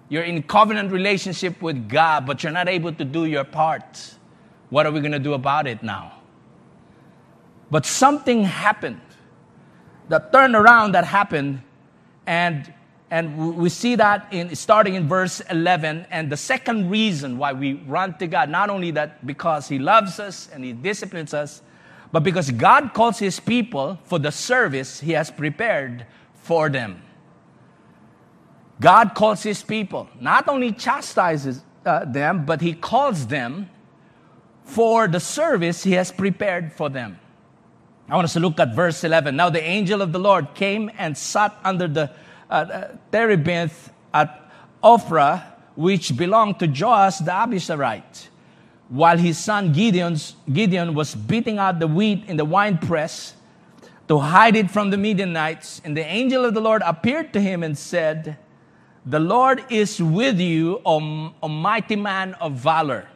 You're 0.08 0.24
in 0.24 0.42
covenant 0.42 0.90
relationship 0.90 1.62
with 1.62 1.88
God, 1.88 2.26
but 2.26 2.42
you're 2.42 2.52
not 2.52 2.68
able 2.68 2.92
to 2.92 3.04
do 3.04 3.26
your 3.26 3.44
part. 3.44 4.16
What 4.70 4.84
are 4.84 4.90
we 4.90 4.98
going 4.98 5.12
to 5.12 5.20
do 5.20 5.34
about 5.34 5.68
it 5.68 5.84
now? 5.84 6.20
But 7.70 7.86
something 7.86 8.42
happened. 8.42 9.00
The 10.08 10.18
turnaround 10.18 10.92
that 10.92 11.04
happened, 11.04 11.62
and 12.26 12.74
and 13.12 13.56
we 13.56 13.68
see 13.68 13.94
that 13.96 14.26
in 14.32 14.56
starting 14.56 14.94
in 14.94 15.06
verse 15.06 15.40
11 15.50 16.06
and 16.10 16.30
the 16.30 16.36
second 16.36 16.88
reason 16.88 17.36
why 17.36 17.52
we 17.52 17.74
run 17.74 18.16
to 18.18 18.26
god 18.26 18.48
not 18.48 18.70
only 18.70 18.90
that 18.90 19.24
because 19.26 19.68
he 19.68 19.78
loves 19.78 20.18
us 20.18 20.48
and 20.52 20.64
he 20.64 20.72
disciplines 20.72 21.34
us 21.34 21.62
but 22.12 22.22
because 22.22 22.50
God 22.50 22.92
calls 22.92 23.18
his 23.18 23.40
people 23.40 23.98
for 24.04 24.18
the 24.18 24.30
service 24.30 25.00
he 25.00 25.12
has 25.12 25.30
prepared 25.30 26.06
for 26.34 26.68
them. 26.68 27.02
God 28.80 29.14
calls 29.14 29.42
his 29.42 29.62
people, 29.62 30.08
not 30.20 30.46
only 30.46 30.72
chastises 30.72 31.62
uh, 31.86 32.04
them, 32.04 32.44
but 32.44 32.60
he 32.60 32.74
calls 32.74 33.26
them 33.26 33.70
for 34.64 35.08
the 35.08 35.20
service 35.20 35.82
he 35.82 35.92
has 35.92 36.12
prepared 36.12 36.72
for 36.72 36.90
them. 36.90 37.18
I 38.08 38.16
want 38.16 38.26
us 38.26 38.34
to 38.34 38.40
look 38.40 38.60
at 38.60 38.74
verse 38.74 39.04
11. 39.04 39.34
Now 39.34 39.48
the 39.48 39.62
angel 39.62 40.02
of 40.02 40.12
the 40.12 40.18
Lord 40.18 40.54
came 40.54 40.90
and 40.98 41.16
sat 41.16 41.56
under 41.64 41.88
the 41.88 42.10
uh, 42.52 42.96
terebinth 43.10 43.92
at 44.12 44.50
Ophrah, 44.82 45.42
which 45.74 46.16
belonged 46.16 46.58
to 46.60 46.66
Joash 46.66 47.18
the 47.18 47.32
Abiezrite 47.32 48.28
while 48.92 49.16
his 49.16 49.38
son 49.38 49.72
Gideon's, 49.72 50.36
Gideon 50.52 50.92
was 50.92 51.14
beating 51.14 51.58
out 51.58 51.78
the 51.78 51.86
wheat 51.86 52.24
in 52.28 52.36
the 52.36 52.44
winepress 52.44 53.34
to 54.06 54.18
hide 54.18 54.54
it 54.54 54.70
from 54.70 54.90
the 54.90 54.98
Midianites. 54.98 55.80
And 55.82 55.96
the 55.96 56.04
angel 56.04 56.44
of 56.44 56.52
the 56.52 56.60
Lord 56.60 56.82
appeared 56.84 57.32
to 57.32 57.40
him 57.40 57.62
and 57.62 57.76
said, 57.76 58.36
The 59.06 59.18
Lord 59.18 59.64
is 59.70 60.02
with 60.02 60.38
you, 60.38 60.82
O, 60.84 61.32
o 61.42 61.48
mighty 61.48 61.96
man 61.96 62.34
of 62.34 62.52
valor. 62.52 63.08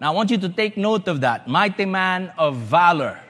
Now 0.00 0.12
I 0.12 0.14
want 0.16 0.32
you 0.32 0.38
to 0.38 0.48
take 0.48 0.76
note 0.76 1.06
of 1.06 1.20
that 1.20 1.46
mighty 1.46 1.84
man 1.84 2.32
of 2.36 2.56
valor. 2.56 3.20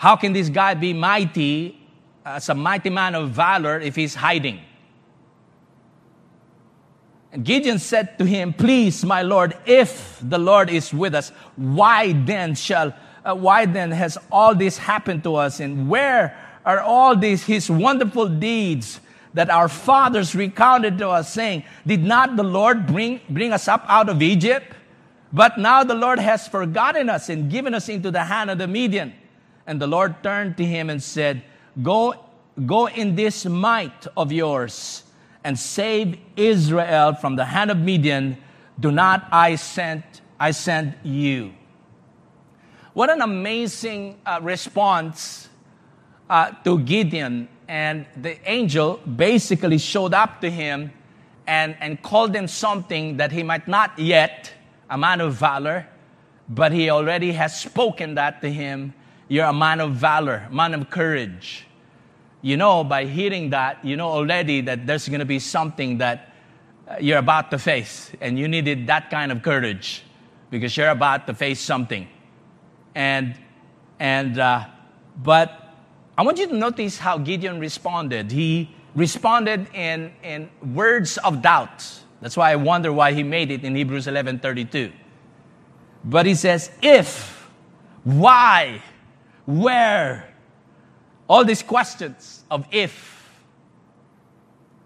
How 0.00 0.16
can 0.16 0.32
this 0.32 0.48
guy 0.48 0.72
be 0.72 0.94
mighty 0.94 1.78
as 2.24 2.48
a 2.48 2.54
mighty 2.54 2.88
man 2.88 3.14
of 3.14 3.32
valor 3.32 3.78
if 3.78 3.96
he's 3.96 4.14
hiding? 4.14 4.62
And 7.30 7.44
Gideon 7.44 7.78
said 7.78 8.16
to 8.16 8.24
him, 8.24 8.54
Please, 8.54 9.04
my 9.04 9.20
Lord, 9.20 9.58
if 9.66 10.18
the 10.22 10.38
Lord 10.38 10.70
is 10.70 10.94
with 10.94 11.14
us, 11.14 11.32
why 11.54 12.14
then 12.14 12.54
shall, 12.54 12.94
uh, 13.26 13.34
why 13.34 13.66
then 13.66 13.90
has 13.90 14.16
all 14.32 14.54
this 14.54 14.78
happened 14.78 15.22
to 15.24 15.34
us? 15.34 15.60
And 15.60 15.86
where 15.86 16.34
are 16.64 16.80
all 16.80 17.14
these 17.14 17.44
his 17.44 17.70
wonderful 17.70 18.26
deeds 18.26 19.02
that 19.34 19.50
our 19.50 19.68
fathers 19.68 20.34
recounted 20.34 20.96
to 20.96 21.10
us, 21.10 21.30
saying, 21.30 21.62
Did 21.86 22.04
not 22.04 22.36
the 22.36 22.42
Lord 22.42 22.86
bring, 22.86 23.20
bring 23.28 23.52
us 23.52 23.68
up 23.68 23.84
out 23.86 24.08
of 24.08 24.22
Egypt? 24.22 24.72
But 25.30 25.58
now 25.58 25.84
the 25.84 25.94
Lord 25.94 26.18
has 26.18 26.48
forgotten 26.48 27.10
us 27.10 27.28
and 27.28 27.50
given 27.50 27.74
us 27.74 27.90
into 27.90 28.10
the 28.10 28.24
hand 28.24 28.48
of 28.48 28.56
the 28.56 28.66
Midian. 28.66 29.12
And 29.70 29.80
the 29.80 29.86
Lord 29.86 30.20
turned 30.24 30.56
to 30.56 30.64
him 30.64 30.90
and 30.90 31.00
said, 31.00 31.44
Go, 31.80 32.16
go 32.66 32.88
in 32.88 33.14
this 33.14 33.46
might 33.46 34.04
of 34.16 34.32
yours 34.32 35.04
and 35.44 35.56
save 35.56 36.18
Israel 36.34 37.14
from 37.14 37.36
the 37.36 37.44
hand 37.44 37.70
of 37.70 37.78
Midian, 37.78 38.36
do 38.80 38.90
not 38.90 39.28
I 39.30 39.54
send, 39.54 40.02
I 40.40 40.50
send 40.50 40.94
you. 41.04 41.52
What 42.94 43.10
an 43.10 43.20
amazing 43.20 44.18
uh, 44.26 44.40
response 44.42 45.48
uh, 46.28 46.50
to 46.64 46.80
Gideon. 46.80 47.48
And 47.68 48.06
the 48.16 48.38
angel 48.50 48.96
basically 48.96 49.78
showed 49.78 50.14
up 50.14 50.40
to 50.40 50.50
him 50.50 50.92
and, 51.46 51.76
and 51.78 52.02
called 52.02 52.34
him 52.34 52.48
something 52.48 53.18
that 53.18 53.30
he 53.30 53.44
might 53.44 53.68
not 53.68 53.96
yet, 53.96 54.52
a 54.90 54.98
man 54.98 55.20
of 55.20 55.34
valor, 55.34 55.86
but 56.48 56.72
he 56.72 56.90
already 56.90 57.30
has 57.30 57.60
spoken 57.60 58.16
that 58.16 58.40
to 58.40 58.50
him. 58.50 58.94
You're 59.30 59.46
a 59.46 59.52
man 59.54 59.80
of 59.80 59.92
valor, 59.92 60.46
man 60.50 60.74
of 60.74 60.90
courage 60.90 61.66
you 62.42 62.56
know 62.56 62.84
by 62.84 63.04
hearing 63.04 63.50
that, 63.50 63.84
you 63.84 63.96
know 63.96 64.08
already 64.08 64.60
that 64.62 64.86
there's 64.86 65.08
going 65.08 65.20
to 65.20 65.26
be 65.26 65.38
something 65.38 65.98
that 65.98 66.32
uh, 66.88 66.96
you're 67.00 67.18
about 67.18 67.50
to 67.50 67.58
face. 67.58 68.10
And 68.20 68.38
you 68.38 68.48
needed 68.48 68.86
that 68.86 69.10
kind 69.10 69.30
of 69.30 69.42
courage 69.42 70.02
because 70.50 70.76
you're 70.76 70.88
about 70.88 71.26
to 71.26 71.34
face 71.34 71.60
something. 71.60 72.08
And, 72.94 73.38
and, 73.98 74.38
uh, 74.38 74.66
but 75.22 75.74
I 76.16 76.22
want 76.22 76.38
you 76.38 76.48
to 76.48 76.56
notice 76.56 76.98
how 76.98 77.18
Gideon 77.18 77.60
responded. 77.60 78.32
He 78.32 78.74
responded 78.94 79.68
in, 79.74 80.12
in 80.22 80.50
words 80.74 81.18
of 81.18 81.42
doubt. 81.42 81.84
That's 82.20 82.36
why 82.36 82.52
I 82.52 82.56
wonder 82.56 82.92
why 82.92 83.12
he 83.12 83.22
made 83.22 83.50
it 83.50 83.64
in 83.64 83.74
Hebrews 83.74 84.06
11 84.06 84.40
32. 84.40 84.92
But 86.04 86.26
he 86.26 86.34
says, 86.34 86.70
if, 86.82 87.48
why, 88.04 88.82
where, 89.58 90.32
all 91.28 91.44
these 91.44 91.62
questions 91.62 92.44
of 92.50 92.66
if. 92.70 93.28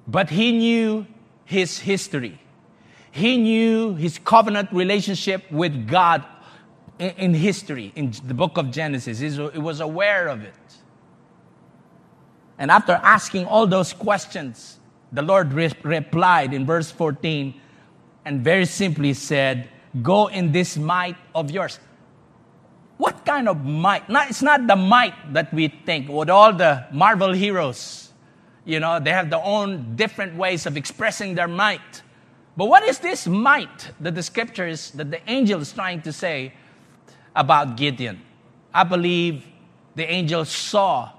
But 0.06 0.30
he 0.30 0.52
knew 0.52 1.06
his 1.44 1.78
history. 1.78 2.38
He 3.10 3.36
knew 3.36 3.94
his 3.94 4.18
covenant 4.18 4.70
relationship 4.72 5.50
with 5.50 5.86
God 5.86 6.24
in, 6.98 7.34
history, 7.34 7.92
in 7.94 8.12
the 8.26 8.34
book 8.34 8.56
of 8.56 8.70
Genesis. 8.70 9.18
He 9.18 9.58
was 9.58 9.80
aware 9.80 10.28
of 10.28 10.42
it. 10.42 10.54
And 12.58 12.70
after 12.70 12.92
asking 12.92 13.46
all 13.46 13.66
those 13.66 13.92
questions, 13.92 14.78
the 15.12 15.22
Lord 15.22 15.52
re- 15.52 15.72
replied 15.82 16.54
in 16.54 16.66
verse 16.66 16.90
14 16.90 17.54
and 18.24 18.42
very 18.42 18.66
simply 18.66 19.14
said, 19.14 19.68
Go 20.02 20.26
in 20.26 20.50
this 20.50 20.76
might 20.76 21.16
of 21.34 21.50
yours. 21.50 21.78
Kind 23.24 23.48
of 23.48 23.64
might? 23.64 24.08
Not, 24.08 24.30
it's 24.30 24.42
not 24.42 24.66
the 24.66 24.76
might 24.76 25.32
that 25.32 25.52
we 25.52 25.68
think 25.68 26.08
with 26.08 26.28
all 26.28 26.52
the 26.52 26.86
Marvel 26.92 27.32
heroes. 27.32 28.12
You 28.64 28.80
know, 28.80 29.00
they 29.00 29.10
have 29.10 29.30
their 29.30 29.42
own 29.42 29.96
different 29.96 30.36
ways 30.36 30.66
of 30.66 30.76
expressing 30.76 31.34
their 31.34 31.48
might. 31.48 32.02
But 32.56 32.66
what 32.66 32.82
is 32.84 32.98
this 32.98 33.26
might 33.26 33.90
that 34.00 34.14
the 34.14 34.22
scriptures, 34.22 34.90
that 34.92 35.10
the 35.10 35.20
angel 35.30 35.60
is 35.60 35.72
trying 35.72 36.02
to 36.02 36.12
say 36.12 36.52
about 37.34 37.76
Gideon? 37.76 38.20
I 38.72 38.84
believe 38.84 39.44
the 39.94 40.10
angel 40.10 40.44
saw 40.44 41.10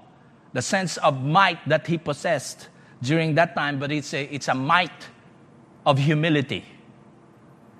the 0.52 0.62
sense 0.62 0.96
of 0.98 1.22
might 1.22 1.66
that 1.68 1.86
he 1.86 1.98
possessed 1.98 2.68
during 3.02 3.34
that 3.34 3.54
time, 3.54 3.78
but 3.78 3.92
it's 3.92 4.14
a, 4.14 4.22
it's 4.34 4.48
a 4.48 4.54
might 4.54 5.08
of 5.84 5.98
humility. 5.98 6.64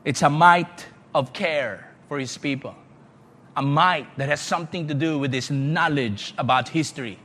It's 0.05 0.23
a 0.23 0.31
might 0.31 0.87
of 1.15 1.33
care 1.33 1.93
for 2.09 2.19
his 2.19 2.37
people. 2.37 2.75
A 3.57 3.63
might 3.63 4.07
that 4.19 4.29
has 4.29 4.41
something 4.41 4.87
to 4.89 4.95
do 4.95 5.19
with 5.19 5.33
this 5.33 5.51
knowledge 5.51 6.35
about 6.37 6.69
history, 6.69 7.19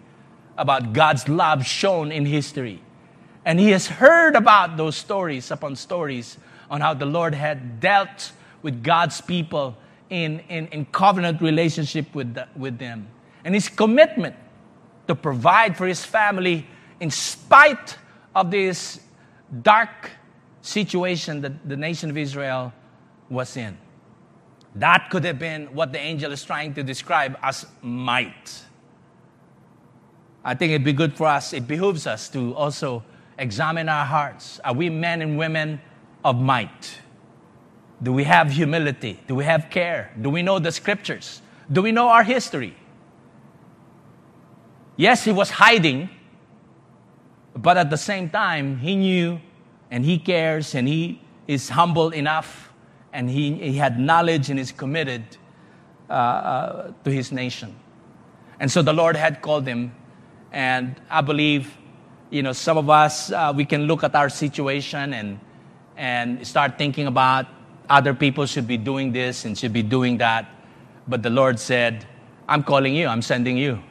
about 0.57 0.93
God's 0.93 1.27
love 1.27 1.65
shown 1.65 2.11
in 2.11 2.25
history. 2.25 2.81
And 3.45 3.59
he 3.59 3.71
has 3.71 3.87
heard 3.87 4.35
about 4.35 4.77
those 4.77 4.95
stories 4.95 5.51
upon 5.51 5.75
stories 5.75 6.37
on 6.69 6.79
how 6.79 6.93
the 6.93 7.05
Lord 7.05 7.33
had 7.33 7.79
dealt 7.79 8.31
with 8.61 8.81
God's 8.81 9.19
people 9.19 9.75
in, 10.09 10.39
in, 10.47 10.67
in 10.67 10.85
covenant 10.85 11.41
relationship 11.41 12.13
with, 12.15 12.33
the, 12.33 12.47
with 12.55 12.77
them. 12.77 13.07
And 13.43 13.53
his 13.55 13.67
commitment 13.67 14.35
to 15.07 15.15
provide 15.15 15.75
for 15.75 15.87
his 15.87 16.05
family 16.05 16.67
in 16.99 17.09
spite 17.11 17.97
of 18.35 18.51
this 18.51 19.01
dark 19.63 20.11
situation 20.61 21.41
that 21.41 21.67
the 21.67 21.75
nation 21.75 22.09
of 22.09 22.17
Israel 22.17 22.71
was 23.29 23.57
in. 23.57 23.77
That 24.75 25.09
could 25.09 25.25
have 25.25 25.37
been 25.37 25.67
what 25.67 25.91
the 25.91 25.99
angel 25.99 26.31
is 26.31 26.43
trying 26.43 26.73
to 26.75 26.83
describe 26.83 27.37
as 27.41 27.65
might. 27.81 28.63
I 30.43 30.55
think 30.55 30.71
it'd 30.71 30.83
be 30.83 30.93
good 30.93 31.15
for 31.15 31.27
us, 31.27 31.53
it 31.53 31.67
behooves 31.67 32.07
us 32.07 32.29
to 32.29 32.55
also 32.55 33.03
examine 33.37 33.89
our 33.89 34.05
hearts. 34.05 34.59
Are 34.63 34.73
we 34.73 34.89
men 34.89 35.21
and 35.21 35.37
women 35.37 35.81
of 36.23 36.39
might? 36.39 36.99
Do 38.01 38.11
we 38.13 38.23
have 38.23 38.51
humility? 38.51 39.19
Do 39.27 39.35
we 39.35 39.43
have 39.43 39.69
care? 39.69 40.11
Do 40.19 40.29
we 40.29 40.41
know 40.41 40.57
the 40.57 40.71
scriptures? 40.71 41.41
Do 41.71 41.81
we 41.81 41.91
know 41.91 42.07
our 42.09 42.23
history? 42.23 42.75
Yes, 44.95 45.23
he 45.23 45.31
was 45.31 45.51
hiding, 45.51 46.09
but 47.55 47.77
at 47.77 47.89
the 47.89 47.97
same 47.97 48.29
time, 48.29 48.77
he 48.77 48.95
knew 48.95 49.39
and 49.91 50.05
he 50.05 50.17
cares 50.17 50.73
and 50.73 50.87
he 50.87 51.21
is 51.47 51.69
humble 51.69 52.09
enough 52.09 52.70
and 53.13 53.29
he, 53.29 53.53
he 53.55 53.73
had 53.73 53.99
knowledge 53.99 54.49
and 54.49 54.59
is 54.59 54.71
committed 54.71 55.23
uh, 56.09 56.13
uh, 56.13 56.93
to 57.03 57.11
his 57.11 57.31
nation. 57.31 57.75
And 58.59 58.71
so 58.71 58.81
the 58.81 58.93
Lord 58.93 59.15
had 59.15 59.41
called 59.41 59.67
him. 59.67 59.93
And 60.51 60.99
I 61.09 61.21
believe, 61.21 61.77
you 62.29 62.43
know, 62.43 62.53
some 62.53 62.77
of 62.77 62.89
us, 62.89 63.31
uh, 63.31 63.53
we 63.55 63.65
can 63.65 63.83
look 63.83 64.03
at 64.03 64.15
our 64.15 64.29
situation 64.29 65.13
and, 65.13 65.39
and 65.97 66.45
start 66.45 66.77
thinking 66.77 67.07
about 67.07 67.47
other 67.89 68.13
people 68.13 68.45
should 68.45 68.67
be 68.67 68.77
doing 68.77 69.11
this 69.11 69.45
and 69.45 69.57
should 69.57 69.73
be 69.73 69.83
doing 69.83 70.17
that. 70.17 70.49
But 71.07 71.23
the 71.23 71.29
Lord 71.29 71.59
said, 71.59 72.05
I'm 72.47 72.63
calling 72.63 72.93
you, 72.93 73.07
I'm 73.07 73.21
sending 73.21 73.57
you 73.57 73.81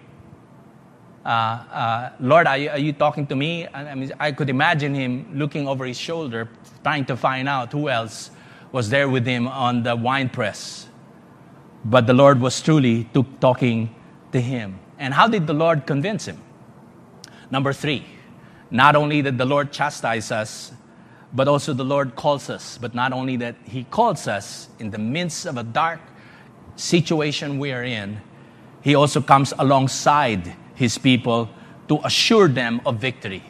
uh, 1.25 1.29
uh, 1.29 2.11
Lord, 2.21 2.47
are 2.47 2.57
you, 2.57 2.71
are 2.71 2.79
you, 2.79 2.93
talking 2.93 3.27
to 3.27 3.37
me? 3.37 3.67
I, 3.69 3.95
mean, 3.95 4.13
I 4.19 4.33
could 4.33 4.49
imagine 4.49 4.95
him 4.95 5.31
looking 5.35 5.69
over 5.69 5.85
his 5.85 5.99
shoulder, 5.99 6.49
trying 6.83 7.05
to 7.07 7.17
find 7.17 7.49
out 7.49 7.73
who 7.73 7.89
else 7.89 8.31
was 8.73 8.91
there 8.91 9.09
with 9.09 9.27
him 9.27 9.49
on 9.49 9.83
the 9.83 9.97
wine 9.97 10.29
press. 10.29 10.89
But 11.85 12.07
the 12.07 12.15
Lord 12.15 12.41
was 12.41 12.61
truly 12.61 13.09
talking 13.41 13.95
to 14.33 14.41
him. 14.41 14.79
And 14.99 15.15
how 15.15 15.29
did 15.29 15.47
the 15.47 15.55
Lord 15.55 15.87
convince 15.87 16.27
him? 16.27 16.41
Number 17.51 17.73
three, 17.73 18.05
not 18.71 18.95
only 18.95 19.23
did 19.23 19.39
the 19.39 19.45
Lord 19.45 19.73
chastise 19.73 20.31
us, 20.31 20.73
but 21.33 21.49
also 21.49 21.73
the 21.73 21.85
Lord 21.85 22.17
calls 22.17 22.51
us. 22.51 22.79
But 22.79 22.95
not 22.95 23.13
only 23.13 23.37
that 23.37 23.57
He 23.65 23.85
calls 23.85 24.29
us 24.29 24.69
in 24.79 24.91
the 24.91 24.99
midst 24.99 25.47
of 25.47 25.57
a 25.57 25.63
dark 25.63 26.01
situation 26.77 27.59
we 27.59 27.73
are 27.73 27.85
in, 27.85 28.21
He 28.83 28.95
also 28.95 29.21
comes 29.21 29.53
alongside 29.59 30.55
his 30.81 30.97
people 30.97 31.51
to 31.89 32.01
assure 32.05 32.49
them 32.49 32.81
of 32.87 32.97
victory. 32.97 33.45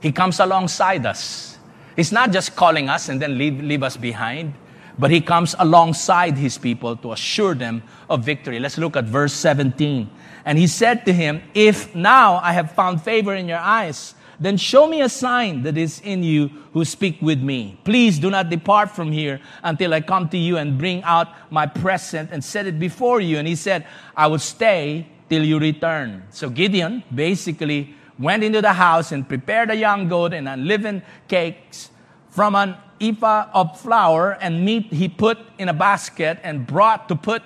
He 0.00 0.10
comes 0.10 0.40
alongside 0.40 1.04
us. 1.04 1.55
He's 1.96 2.12
not 2.12 2.30
just 2.30 2.54
calling 2.54 2.88
us 2.88 3.08
and 3.08 3.20
then 3.20 3.38
leave, 3.38 3.60
leave 3.60 3.82
us 3.82 3.96
behind, 3.96 4.54
but 4.98 5.10
he 5.10 5.20
comes 5.20 5.54
alongside 5.58 6.36
his 6.36 6.58
people 6.58 6.96
to 6.96 7.12
assure 7.12 7.54
them 7.54 7.82
of 8.08 8.22
victory. 8.22 8.60
Let's 8.60 8.78
look 8.78 8.96
at 8.96 9.04
verse 9.04 9.32
17. 9.32 10.08
And 10.44 10.58
he 10.58 10.66
said 10.66 11.04
to 11.06 11.12
him, 11.12 11.42
If 11.54 11.94
now 11.94 12.36
I 12.36 12.52
have 12.52 12.72
found 12.72 13.02
favor 13.02 13.34
in 13.34 13.48
your 13.48 13.58
eyes, 13.58 14.14
then 14.38 14.56
show 14.56 14.86
me 14.86 15.00
a 15.00 15.08
sign 15.08 15.62
that 15.62 15.78
is 15.78 16.00
in 16.00 16.22
you 16.22 16.50
who 16.72 16.84
speak 16.84 17.20
with 17.22 17.40
me. 17.40 17.78
Please 17.84 18.18
do 18.18 18.30
not 18.30 18.50
depart 18.50 18.90
from 18.90 19.10
here 19.10 19.40
until 19.62 19.94
I 19.94 20.02
come 20.02 20.28
to 20.28 20.38
you 20.38 20.58
and 20.58 20.76
bring 20.76 21.02
out 21.04 21.28
my 21.50 21.66
present 21.66 22.30
and 22.32 22.44
set 22.44 22.66
it 22.66 22.78
before 22.78 23.20
you. 23.20 23.38
And 23.38 23.48
he 23.48 23.56
said, 23.56 23.86
I 24.14 24.26
will 24.26 24.38
stay 24.38 25.06
till 25.30 25.42
you 25.42 25.58
return. 25.58 26.24
So 26.30 26.50
Gideon 26.50 27.02
basically 27.14 27.94
went 28.18 28.42
into 28.42 28.62
the 28.62 28.72
house 28.72 29.12
and 29.12 29.28
prepared 29.28 29.70
a 29.70 29.76
young 29.76 30.08
goat 30.08 30.32
and 30.32 30.48
unleavened 30.48 31.02
cakes 31.28 31.90
from 32.30 32.54
an 32.54 32.76
ephah 33.00 33.48
of 33.52 33.78
flour 33.80 34.38
and 34.40 34.64
meat 34.64 34.92
he 34.92 35.08
put 35.08 35.38
in 35.58 35.68
a 35.68 35.74
basket 35.74 36.38
and 36.42 36.66
brought 36.66 37.08
to 37.08 37.14
put 37.14 37.42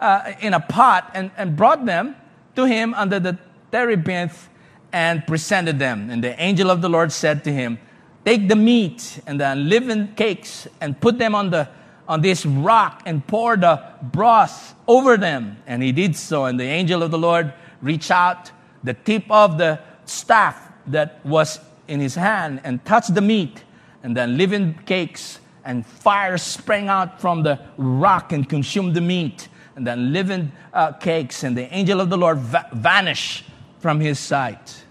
uh, 0.00 0.32
in 0.40 0.54
a 0.54 0.60
pot 0.60 1.10
and, 1.14 1.30
and 1.36 1.56
brought 1.56 1.84
them 1.84 2.16
to 2.56 2.64
him 2.64 2.94
under 2.94 3.20
the 3.20 3.38
terebinth 3.70 4.48
and 4.92 5.26
presented 5.26 5.78
them. 5.78 6.10
And 6.10 6.22
the 6.22 6.40
angel 6.40 6.70
of 6.70 6.80
the 6.80 6.88
Lord 6.88 7.12
said 7.12 7.44
to 7.44 7.52
him, 7.52 7.78
Take 8.24 8.48
the 8.48 8.56
meat 8.56 9.20
and 9.26 9.40
the 9.40 9.50
unleavened 9.52 10.16
cakes 10.16 10.66
and 10.80 11.00
put 11.00 11.18
them 11.18 11.34
on 11.34 11.50
the 11.50 11.68
on 12.08 12.22
this 12.22 12.46
rock 12.46 13.02
and 13.04 13.24
pour 13.26 13.56
the 13.56 13.82
broth 14.02 14.74
over 14.88 15.18
them. 15.18 15.58
And 15.66 15.82
he 15.82 15.92
did 15.92 16.16
so. 16.16 16.46
And 16.46 16.58
the 16.58 16.64
angel 16.64 17.02
of 17.02 17.10
the 17.10 17.18
Lord 17.18 17.52
reached 17.82 18.10
out 18.10 18.50
the 18.82 18.94
tip 18.94 19.30
of 19.30 19.58
the 19.58 19.78
staff 20.08 20.72
that 20.86 21.24
was 21.24 21.60
in 21.86 22.00
his 22.00 22.14
hand 22.14 22.60
and 22.64 22.84
touched 22.84 23.14
the 23.14 23.20
meat. 23.20 23.64
And 24.02 24.16
the 24.16 24.22
unleavened 24.22 24.86
cakes 24.86 25.40
and 25.64 25.84
fire 25.84 26.38
sprang 26.38 26.88
out 26.88 27.20
from 27.20 27.42
the 27.42 27.60
rock 27.76 28.32
and 28.32 28.48
consumed 28.48 28.94
the 28.94 29.00
meat. 29.00 29.48
And 29.76 29.86
the 29.86 29.92
unleavened 29.92 30.52
uh, 30.72 30.92
cakes 30.92 31.44
and 31.44 31.56
the 31.56 31.72
angel 31.74 32.00
of 32.00 32.10
the 32.10 32.18
Lord 32.18 32.38
va- 32.38 32.68
vanished 32.72 33.44
from 33.80 34.00
his 34.00 34.18
sight. 34.18 34.84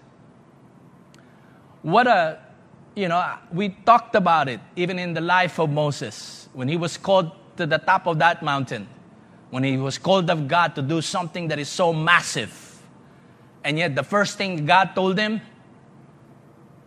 What 1.81 2.07
a, 2.07 2.39
you 2.95 3.07
know, 3.07 3.37
we 3.51 3.69
talked 3.85 4.15
about 4.15 4.49
it 4.49 4.59
even 4.75 4.99
in 4.99 5.13
the 5.13 5.21
life 5.21 5.59
of 5.59 5.69
Moses 5.69 6.49
when 6.53 6.67
he 6.67 6.77
was 6.77 6.97
called 6.97 7.31
to 7.57 7.65
the 7.65 7.77
top 7.77 8.07
of 8.07 8.19
that 8.19 8.43
mountain, 8.43 8.87
when 9.49 9.63
he 9.63 9.77
was 9.77 9.97
called 9.97 10.29
of 10.29 10.47
God 10.47 10.75
to 10.75 10.81
do 10.81 11.01
something 11.01 11.47
that 11.49 11.59
is 11.59 11.69
so 11.69 11.93
massive, 11.93 12.66
and 13.67 13.77
yet 13.77 13.95
the 13.95 14.03
first 14.03 14.37
thing 14.37 14.65
God 14.65 14.95
told 14.95 15.19
him, 15.19 15.41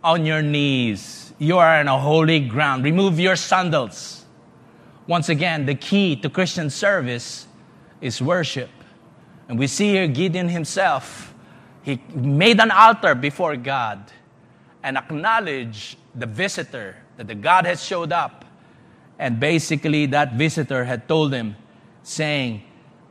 on 0.03 0.25
your 0.25 0.41
knees, 0.41 1.31
you 1.37 1.59
are 1.59 1.79
on 1.79 1.87
a 1.87 1.99
holy 1.99 2.39
ground, 2.39 2.83
remove 2.83 3.19
your 3.19 3.35
sandals. 3.35 4.25
Once 5.05 5.29
again, 5.29 5.67
the 5.67 5.75
key 5.75 6.15
to 6.15 6.27
Christian 6.27 6.71
service 6.71 7.45
is 8.01 8.19
worship. 8.19 8.71
And 9.47 9.59
we 9.59 9.67
see 9.67 9.89
here 9.89 10.07
Gideon 10.07 10.49
himself, 10.49 11.35
he 11.83 12.01
made 12.15 12.59
an 12.59 12.71
altar 12.71 13.13
before 13.13 13.55
God 13.57 14.11
and 14.81 14.97
acknowledged 14.97 15.97
the 16.15 16.25
visitor 16.25 16.95
that 17.17 17.27
the 17.27 17.35
God 17.35 17.67
had 17.67 17.77
showed 17.77 18.11
up 18.11 18.43
and 19.19 19.39
basically, 19.39 20.07
that 20.07 20.33
visitor 20.33 20.83
had 20.83 21.07
told 21.07 21.31
him, 21.31 21.55
saying, 22.01 22.63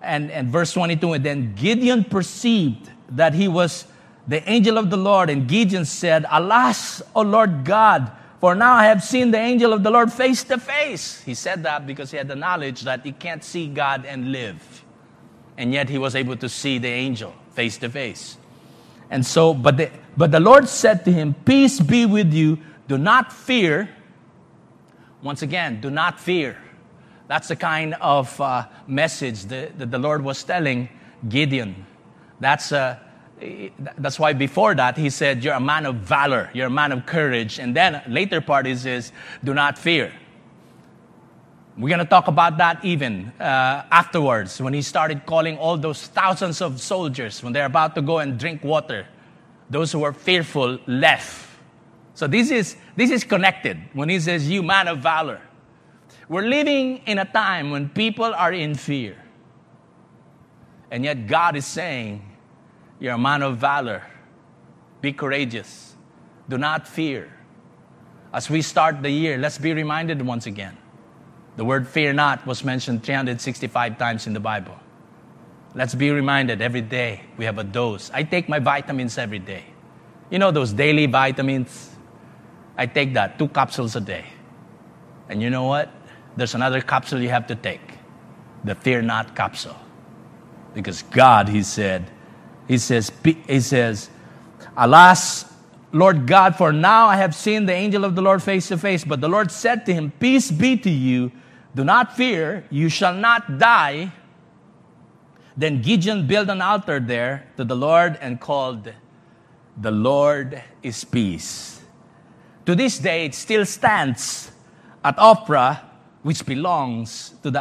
and, 0.02 0.28
and 0.32 0.48
verse 0.48 0.72
22, 0.72 1.12
and 1.12 1.24
then 1.24 1.54
Gideon 1.54 2.02
perceived 2.02 2.90
that 3.10 3.34
he 3.34 3.48
was 3.48 3.86
the 4.28 4.48
angel 4.48 4.78
of 4.78 4.90
the 4.90 4.96
Lord, 4.96 5.30
and 5.30 5.48
Gideon 5.48 5.84
said, 5.84 6.24
Alas, 6.30 7.02
O 7.14 7.22
Lord 7.22 7.64
God, 7.64 8.12
for 8.38 8.54
now 8.54 8.74
I 8.74 8.84
have 8.84 9.02
seen 9.02 9.30
the 9.30 9.38
angel 9.38 9.72
of 9.72 9.82
the 9.82 9.90
Lord 9.90 10.12
face 10.12 10.44
to 10.44 10.58
face. 10.58 11.20
He 11.22 11.34
said 11.34 11.62
that 11.64 11.86
because 11.86 12.10
he 12.10 12.16
had 12.16 12.28
the 12.28 12.36
knowledge 12.36 12.82
that 12.82 13.04
he 13.04 13.12
can't 13.12 13.44
see 13.44 13.66
God 13.66 14.06
and 14.06 14.32
live. 14.32 14.84
And 15.58 15.74
yet 15.74 15.88
he 15.88 15.98
was 15.98 16.14
able 16.14 16.36
to 16.36 16.48
see 16.48 16.78
the 16.78 16.88
angel 16.88 17.34
face 17.52 17.76
to 17.78 17.90
face. 17.90 18.38
And 19.10 19.26
so, 19.26 19.52
but 19.52 19.76
the, 19.76 19.90
but 20.16 20.30
the 20.30 20.40
Lord 20.40 20.68
said 20.68 21.04
to 21.04 21.12
him, 21.12 21.34
Peace 21.34 21.80
be 21.80 22.06
with 22.06 22.32
you. 22.32 22.58
Do 22.88 22.96
not 22.96 23.32
fear. 23.32 23.90
Once 25.22 25.42
again, 25.42 25.80
do 25.80 25.90
not 25.90 26.18
fear. 26.18 26.56
That's 27.26 27.48
the 27.48 27.56
kind 27.56 27.94
of 28.00 28.40
uh, 28.40 28.66
message 28.86 29.44
that, 29.46 29.78
that, 29.78 29.90
the 29.90 29.98
Lord 29.98 30.24
was 30.24 30.42
telling 30.42 30.88
Gideon. 31.28 31.86
That's, 32.40 32.72
uh, 32.72 32.98
that's 33.98 34.18
why 34.18 34.32
before 34.32 34.74
that 34.74 34.96
he 34.96 35.10
said, 35.10 35.44
You're 35.44 35.54
a 35.54 35.60
man 35.60 35.86
of 35.86 35.96
valor, 35.96 36.50
you're 36.52 36.66
a 36.66 36.70
man 36.70 36.92
of 36.92 37.06
courage. 37.06 37.58
And 37.58 37.76
then 37.76 38.02
later 38.08 38.40
part 38.40 38.66
is, 38.66 38.86
is 38.86 39.12
do 39.44 39.54
not 39.54 39.78
fear. 39.78 40.12
We're 41.78 41.88
going 41.88 42.00
to 42.00 42.04
talk 42.04 42.28
about 42.28 42.58
that 42.58 42.84
even 42.84 43.32
uh, 43.40 43.84
afterwards 43.90 44.60
when 44.60 44.74
he 44.74 44.82
started 44.82 45.24
calling 45.24 45.56
all 45.56 45.78
those 45.78 46.06
thousands 46.08 46.60
of 46.60 46.80
soldiers 46.80 47.42
when 47.42 47.52
they're 47.52 47.66
about 47.66 47.94
to 47.94 48.02
go 48.02 48.18
and 48.18 48.38
drink 48.38 48.62
water. 48.62 49.06
Those 49.70 49.92
who 49.92 50.00
were 50.00 50.12
fearful 50.12 50.78
left 50.86 51.50
So 52.20 52.26
this 52.26 52.50
is, 52.50 52.76
this 52.96 53.10
is 53.10 53.24
connected 53.24 53.78
when 53.94 54.10
he 54.10 54.20
says, 54.20 54.50
You 54.50 54.62
man 54.62 54.88
of 54.88 54.98
valor. 54.98 55.40
We're 56.28 56.46
living 56.46 56.98
in 57.06 57.18
a 57.18 57.24
time 57.24 57.70
when 57.70 57.88
people 57.88 58.34
are 58.34 58.52
in 58.52 58.74
fear. 58.74 59.16
And 60.90 61.02
yet 61.02 61.26
God 61.26 61.56
is 61.56 61.64
saying, 61.64 62.22
You're 63.00 63.14
a 63.14 63.18
man 63.18 63.42
of 63.42 63.56
valor. 63.56 64.02
Be 65.00 65.12
courageous. 65.12 65.96
Do 66.48 66.58
not 66.58 66.86
fear. 66.86 67.32
As 68.32 68.48
we 68.50 68.62
start 68.62 69.02
the 69.02 69.10
year, 69.10 69.38
let's 69.38 69.58
be 69.58 69.72
reminded 69.72 70.20
once 70.22 70.46
again. 70.46 70.76
The 71.56 71.64
word 71.64 71.88
fear 71.88 72.12
not 72.12 72.46
was 72.46 72.62
mentioned 72.62 73.02
365 73.02 73.98
times 73.98 74.26
in 74.26 74.34
the 74.34 74.40
Bible. 74.40 74.78
Let's 75.74 75.94
be 75.94 76.10
reminded 76.10 76.60
every 76.60 76.80
day 76.80 77.22
we 77.36 77.44
have 77.44 77.58
a 77.58 77.64
dose. 77.64 78.10
I 78.12 78.22
take 78.22 78.48
my 78.48 78.58
vitamins 78.58 79.18
every 79.18 79.38
day. 79.38 79.64
You 80.30 80.38
know 80.38 80.50
those 80.50 80.72
daily 80.72 81.06
vitamins? 81.06 81.96
I 82.76 82.86
take 82.86 83.14
that, 83.14 83.38
two 83.38 83.48
capsules 83.48 83.96
a 83.96 84.00
day. 84.00 84.24
And 85.28 85.42
you 85.42 85.50
know 85.50 85.64
what? 85.64 85.90
There's 86.36 86.54
another 86.54 86.80
capsule 86.80 87.20
you 87.20 87.28
have 87.30 87.46
to 87.48 87.54
take 87.54 87.80
the 88.64 88.74
fear 88.74 89.00
not 89.02 89.34
capsule. 89.34 89.76
Because 90.74 91.02
God, 91.02 91.48
He 91.48 91.62
said, 91.62 92.10
He 92.70 92.78
says, 92.78 93.10
He 93.24 93.60
says, 93.60 94.08
Alas, 94.76 95.44
Lord 95.90 96.24
God, 96.28 96.54
for 96.54 96.70
now 96.72 97.06
I 97.08 97.16
have 97.16 97.34
seen 97.34 97.66
the 97.66 97.72
angel 97.72 98.04
of 98.04 98.14
the 98.14 98.22
Lord 98.22 98.44
face 98.44 98.68
to 98.68 98.78
face. 98.78 99.02
But 99.02 99.20
the 99.20 99.28
Lord 99.28 99.50
said 99.50 99.84
to 99.86 99.92
him, 99.92 100.12
Peace 100.20 100.52
be 100.52 100.76
to 100.76 100.88
you. 100.88 101.32
Do 101.74 101.82
not 101.82 102.16
fear. 102.16 102.64
You 102.70 102.88
shall 102.88 103.14
not 103.14 103.58
die. 103.58 104.12
Then 105.56 105.82
Gideon 105.82 106.28
built 106.28 106.48
an 106.48 106.62
altar 106.62 107.00
there 107.00 107.48
to 107.56 107.64
the 107.64 107.74
Lord 107.74 108.16
and 108.20 108.40
called, 108.40 108.92
The 109.76 109.90
Lord 109.90 110.62
is 110.80 111.02
Peace. 111.02 111.82
To 112.66 112.76
this 112.76 113.00
day, 113.00 113.24
it 113.24 113.34
still 113.34 113.66
stands 113.66 114.52
at 115.02 115.16
Ophrah, 115.16 115.80
which 116.22 116.46
belongs 116.46 117.34
to 117.42 117.50
the 117.50 117.58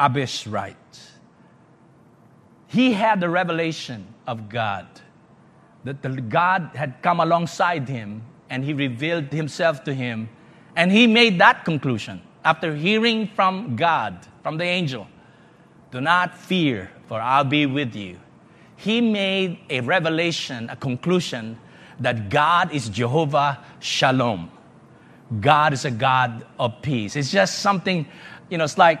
Abiezrite. 0.00 1.07
He 2.68 2.92
had 2.92 3.20
the 3.20 3.28
revelation 3.28 4.06
of 4.26 4.48
God, 4.48 4.86
that 5.84 6.02
the 6.02 6.10
God 6.10 6.70
had 6.74 7.02
come 7.02 7.18
alongside 7.18 7.88
him 7.88 8.22
and 8.50 8.64
he 8.64 8.72
revealed 8.72 9.32
himself 9.32 9.84
to 9.84 9.94
him. 9.94 10.28
And 10.76 10.92
he 10.92 11.06
made 11.06 11.40
that 11.40 11.64
conclusion 11.64 12.22
after 12.44 12.74
hearing 12.74 13.26
from 13.26 13.74
God, 13.74 14.26
from 14.42 14.58
the 14.58 14.64
angel 14.64 15.06
Do 15.90 16.00
not 16.00 16.36
fear, 16.36 16.90
for 17.06 17.20
I'll 17.20 17.44
be 17.44 17.64
with 17.64 17.96
you. 17.96 18.18
He 18.76 19.00
made 19.00 19.58
a 19.70 19.80
revelation, 19.80 20.68
a 20.68 20.76
conclusion 20.76 21.58
that 22.00 22.28
God 22.28 22.72
is 22.72 22.88
Jehovah 22.88 23.64
Shalom. 23.80 24.50
God 25.40 25.72
is 25.72 25.84
a 25.84 25.90
God 25.90 26.46
of 26.58 26.80
peace. 26.82 27.16
It's 27.16 27.30
just 27.30 27.58
something, 27.60 28.06
you 28.50 28.58
know, 28.58 28.64
it's 28.64 28.78
like 28.78 29.00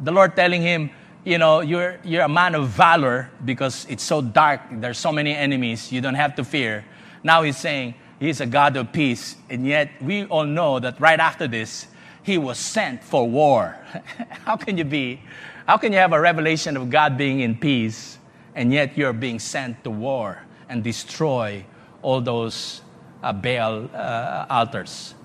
the 0.00 0.12
Lord 0.12 0.36
telling 0.36 0.62
him, 0.62 0.90
you 1.26 1.38
know, 1.38 1.60
you're, 1.60 1.98
you're 2.04 2.22
a 2.22 2.28
man 2.28 2.54
of 2.54 2.68
valor 2.68 3.28
because 3.44 3.84
it's 3.90 4.04
so 4.04 4.22
dark, 4.22 4.60
there's 4.70 4.96
so 4.96 5.10
many 5.10 5.34
enemies, 5.34 5.90
you 5.90 6.00
don't 6.00 6.14
have 6.14 6.36
to 6.36 6.44
fear. 6.44 6.84
Now 7.24 7.42
he's 7.42 7.56
saying 7.56 7.94
he's 8.20 8.40
a 8.40 8.46
God 8.46 8.76
of 8.76 8.92
peace. 8.92 9.34
And 9.50 9.66
yet 9.66 9.90
we 10.00 10.24
all 10.26 10.44
know 10.44 10.78
that 10.78 11.00
right 11.00 11.18
after 11.18 11.48
this, 11.48 11.88
he 12.22 12.38
was 12.38 12.60
sent 12.60 13.02
for 13.02 13.28
war. 13.28 13.76
how 14.44 14.56
can 14.56 14.78
you 14.78 14.84
be, 14.84 15.20
how 15.66 15.76
can 15.76 15.92
you 15.92 15.98
have 15.98 16.12
a 16.12 16.20
revelation 16.20 16.76
of 16.76 16.90
God 16.90 17.18
being 17.18 17.40
in 17.40 17.56
peace 17.56 18.18
and 18.54 18.72
yet 18.72 18.96
you're 18.96 19.12
being 19.12 19.40
sent 19.40 19.82
to 19.82 19.90
war 19.90 20.40
and 20.68 20.84
destroy 20.84 21.64
all 22.02 22.20
those 22.20 22.82
uh, 23.24 23.32
Baal 23.32 23.90
uh, 23.92 24.46
altars? 24.48 25.16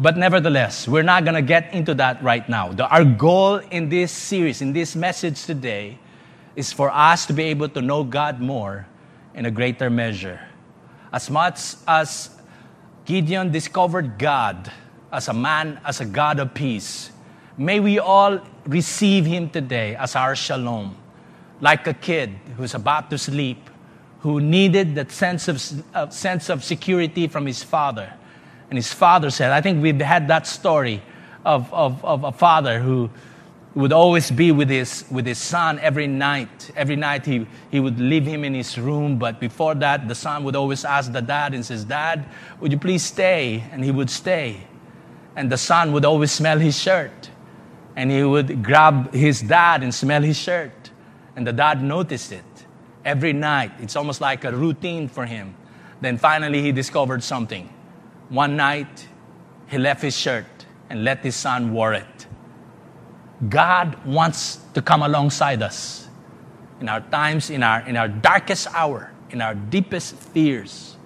But 0.00 0.16
nevertheless, 0.16 0.88
we're 0.88 1.02
not 1.02 1.24
going 1.24 1.34
to 1.34 1.42
get 1.42 1.74
into 1.74 1.92
that 1.96 2.22
right 2.22 2.48
now. 2.48 2.72
The, 2.72 2.88
our 2.88 3.04
goal 3.04 3.56
in 3.56 3.90
this 3.90 4.10
series, 4.10 4.62
in 4.62 4.72
this 4.72 4.96
message 4.96 5.44
today, 5.44 5.98
is 6.56 6.72
for 6.72 6.90
us 6.90 7.26
to 7.26 7.34
be 7.34 7.42
able 7.44 7.68
to 7.68 7.82
know 7.82 8.02
God 8.02 8.40
more 8.40 8.86
in 9.34 9.44
a 9.44 9.50
greater 9.50 9.90
measure. 9.90 10.40
As 11.12 11.28
much 11.28 11.74
as 11.86 12.30
Gideon 13.04 13.52
discovered 13.52 14.18
God 14.18 14.72
as 15.12 15.28
a 15.28 15.34
man, 15.34 15.78
as 15.84 16.00
a 16.00 16.06
God 16.06 16.40
of 16.40 16.54
peace, 16.54 17.10
may 17.58 17.78
we 17.78 17.98
all 17.98 18.40
receive 18.64 19.26
him 19.26 19.50
today 19.50 19.96
as 19.96 20.16
our 20.16 20.34
shalom. 20.34 20.96
Like 21.60 21.86
a 21.86 21.92
kid 21.92 22.30
who's 22.56 22.74
about 22.74 23.10
to 23.10 23.18
sleep, 23.18 23.68
who 24.20 24.40
needed 24.40 24.94
that 24.94 25.12
sense 25.12 25.46
of, 25.46 25.84
uh, 25.94 26.08
sense 26.08 26.48
of 26.48 26.64
security 26.64 27.28
from 27.28 27.44
his 27.44 27.62
father 27.62 28.14
and 28.70 28.78
his 28.78 28.92
father 28.92 29.30
said, 29.30 29.50
I 29.50 29.60
think 29.60 29.82
we've 29.82 30.00
had 30.00 30.28
that 30.28 30.46
story 30.46 31.02
of, 31.44 31.72
of, 31.74 32.04
of 32.04 32.22
a 32.22 32.30
father 32.30 32.78
who 32.78 33.10
would 33.74 33.92
always 33.92 34.30
be 34.30 34.52
with 34.52 34.70
his, 34.70 35.04
with 35.10 35.26
his 35.26 35.38
son 35.38 35.80
every 35.80 36.06
night. 36.06 36.70
Every 36.76 36.96
night 36.96 37.26
he, 37.26 37.46
he 37.70 37.80
would 37.80 37.98
leave 37.98 38.24
him 38.24 38.44
in 38.44 38.54
his 38.54 38.78
room, 38.78 39.18
but 39.18 39.40
before 39.40 39.74
that, 39.76 40.06
the 40.06 40.14
son 40.14 40.44
would 40.44 40.54
always 40.54 40.84
ask 40.84 41.12
the 41.12 41.20
dad 41.20 41.52
and 41.52 41.64
says, 41.64 41.84
Dad, 41.84 42.26
would 42.60 42.70
you 42.70 42.78
please 42.78 43.02
stay? 43.04 43.64
And 43.72 43.84
he 43.84 43.90
would 43.90 44.10
stay. 44.10 44.66
And 45.34 45.50
the 45.50 45.58
son 45.58 45.92
would 45.92 46.04
always 46.04 46.30
smell 46.30 46.58
his 46.58 46.78
shirt. 46.78 47.30
And 47.96 48.10
he 48.10 48.22
would 48.22 48.62
grab 48.62 49.12
his 49.12 49.40
dad 49.40 49.82
and 49.82 49.92
smell 49.92 50.22
his 50.22 50.36
shirt. 50.36 50.90
And 51.34 51.44
the 51.44 51.52
dad 51.52 51.82
noticed 51.82 52.30
it 52.32 52.44
every 53.04 53.32
night. 53.32 53.72
It's 53.80 53.96
almost 53.96 54.20
like 54.20 54.44
a 54.44 54.52
routine 54.52 55.08
for 55.08 55.26
him. 55.26 55.54
Then 56.00 56.18
finally, 56.18 56.62
he 56.62 56.72
discovered 56.72 57.22
something 57.22 57.68
one 58.30 58.56
night, 58.56 59.06
he 59.68 59.76
left 59.76 60.02
his 60.02 60.16
shirt 60.16 60.46
and 60.88 61.04
let 61.04 61.18
his 61.18 61.36
son 61.36 61.74
wear 61.74 61.92
it. 61.92 62.26
God 63.48 64.04
wants 64.04 64.56
to 64.74 64.82
come 64.82 65.02
alongside 65.02 65.62
us 65.62 66.08
in 66.80 66.88
our 66.88 67.00
times, 67.00 67.50
in 67.50 67.62
our, 67.62 67.80
in 67.86 67.96
our 67.96 68.08
darkest 68.08 68.66
hour, 68.74 69.12
in 69.30 69.40
our 69.40 69.54
deepest 69.54 70.14
fears. 70.14 70.96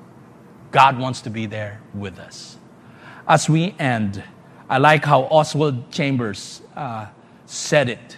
God 0.71 0.99
wants 0.99 1.21
to 1.23 1.31
be 1.31 1.47
there 1.47 1.81
with 1.95 2.19
us. 2.19 2.59
As 3.27 3.49
we 3.49 3.75
end, 3.79 4.23
I 4.69 4.79
like 4.79 5.05
how 5.05 5.23
Oswald 5.25 5.91
Chambers 5.91 6.63
uh, 6.75 7.07
said 7.47 7.89
it 7.89 8.17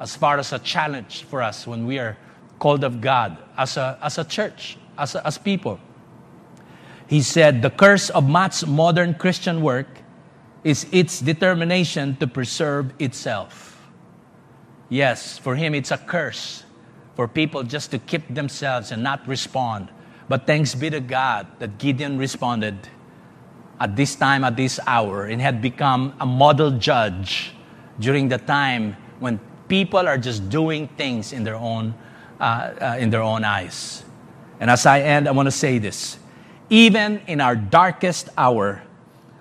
as 0.00 0.16
far 0.16 0.38
as 0.38 0.52
a 0.52 0.58
challenge 0.58 1.24
for 1.24 1.42
us 1.42 1.66
when 1.66 1.86
we 1.86 1.98
are 1.98 2.16
called 2.58 2.84
of 2.84 3.00
God 3.00 3.38
as 3.56 3.76
a, 3.76 3.98
as 4.02 4.18
a 4.18 4.24
church, 4.24 4.76
as, 4.96 5.14
a, 5.14 5.26
as 5.26 5.38
people. 5.38 5.78
He 7.08 7.22
said, 7.22 7.62
The 7.62 7.70
curse 7.70 8.10
of 8.10 8.28
much 8.28 8.64
modern 8.66 9.14
Christian 9.14 9.62
work 9.62 9.88
is 10.62 10.86
its 10.92 11.20
determination 11.20 12.16
to 12.16 12.26
preserve 12.26 12.92
itself. 12.98 13.88
Yes, 14.90 15.38
for 15.38 15.56
him, 15.56 15.74
it's 15.74 15.90
a 15.90 15.98
curse 15.98 16.64
for 17.16 17.26
people 17.26 17.62
just 17.62 17.90
to 17.90 17.98
keep 17.98 18.22
themselves 18.32 18.92
and 18.92 19.02
not 19.02 19.26
respond. 19.26 19.88
But 20.28 20.46
thanks 20.46 20.74
be 20.74 20.90
to 20.90 21.00
God 21.00 21.46
that 21.58 21.78
Gideon 21.78 22.18
responded 22.18 22.76
at 23.80 23.96
this 23.96 24.14
time, 24.14 24.44
at 24.44 24.56
this 24.56 24.78
hour, 24.86 25.24
and 25.24 25.40
had 25.40 25.62
become 25.62 26.14
a 26.20 26.26
model 26.26 26.70
judge 26.72 27.54
during 27.98 28.28
the 28.28 28.38
time 28.38 28.96
when 29.18 29.40
people 29.68 30.06
are 30.06 30.18
just 30.18 30.48
doing 30.50 30.88
things 30.88 31.32
in 31.32 31.44
their 31.44 31.56
own, 31.56 31.94
uh, 32.40 32.42
uh, 32.80 32.96
in 32.98 33.10
their 33.10 33.22
own 33.22 33.44
eyes. 33.44 34.04
And 34.60 34.70
as 34.70 34.84
I 34.84 35.00
end, 35.00 35.26
I 35.26 35.30
want 35.30 35.46
to 35.46 35.52
say 35.52 35.78
this 35.78 36.18
even 36.70 37.20
in 37.26 37.40
our 37.40 37.56
darkest 37.56 38.28
hour, 38.36 38.82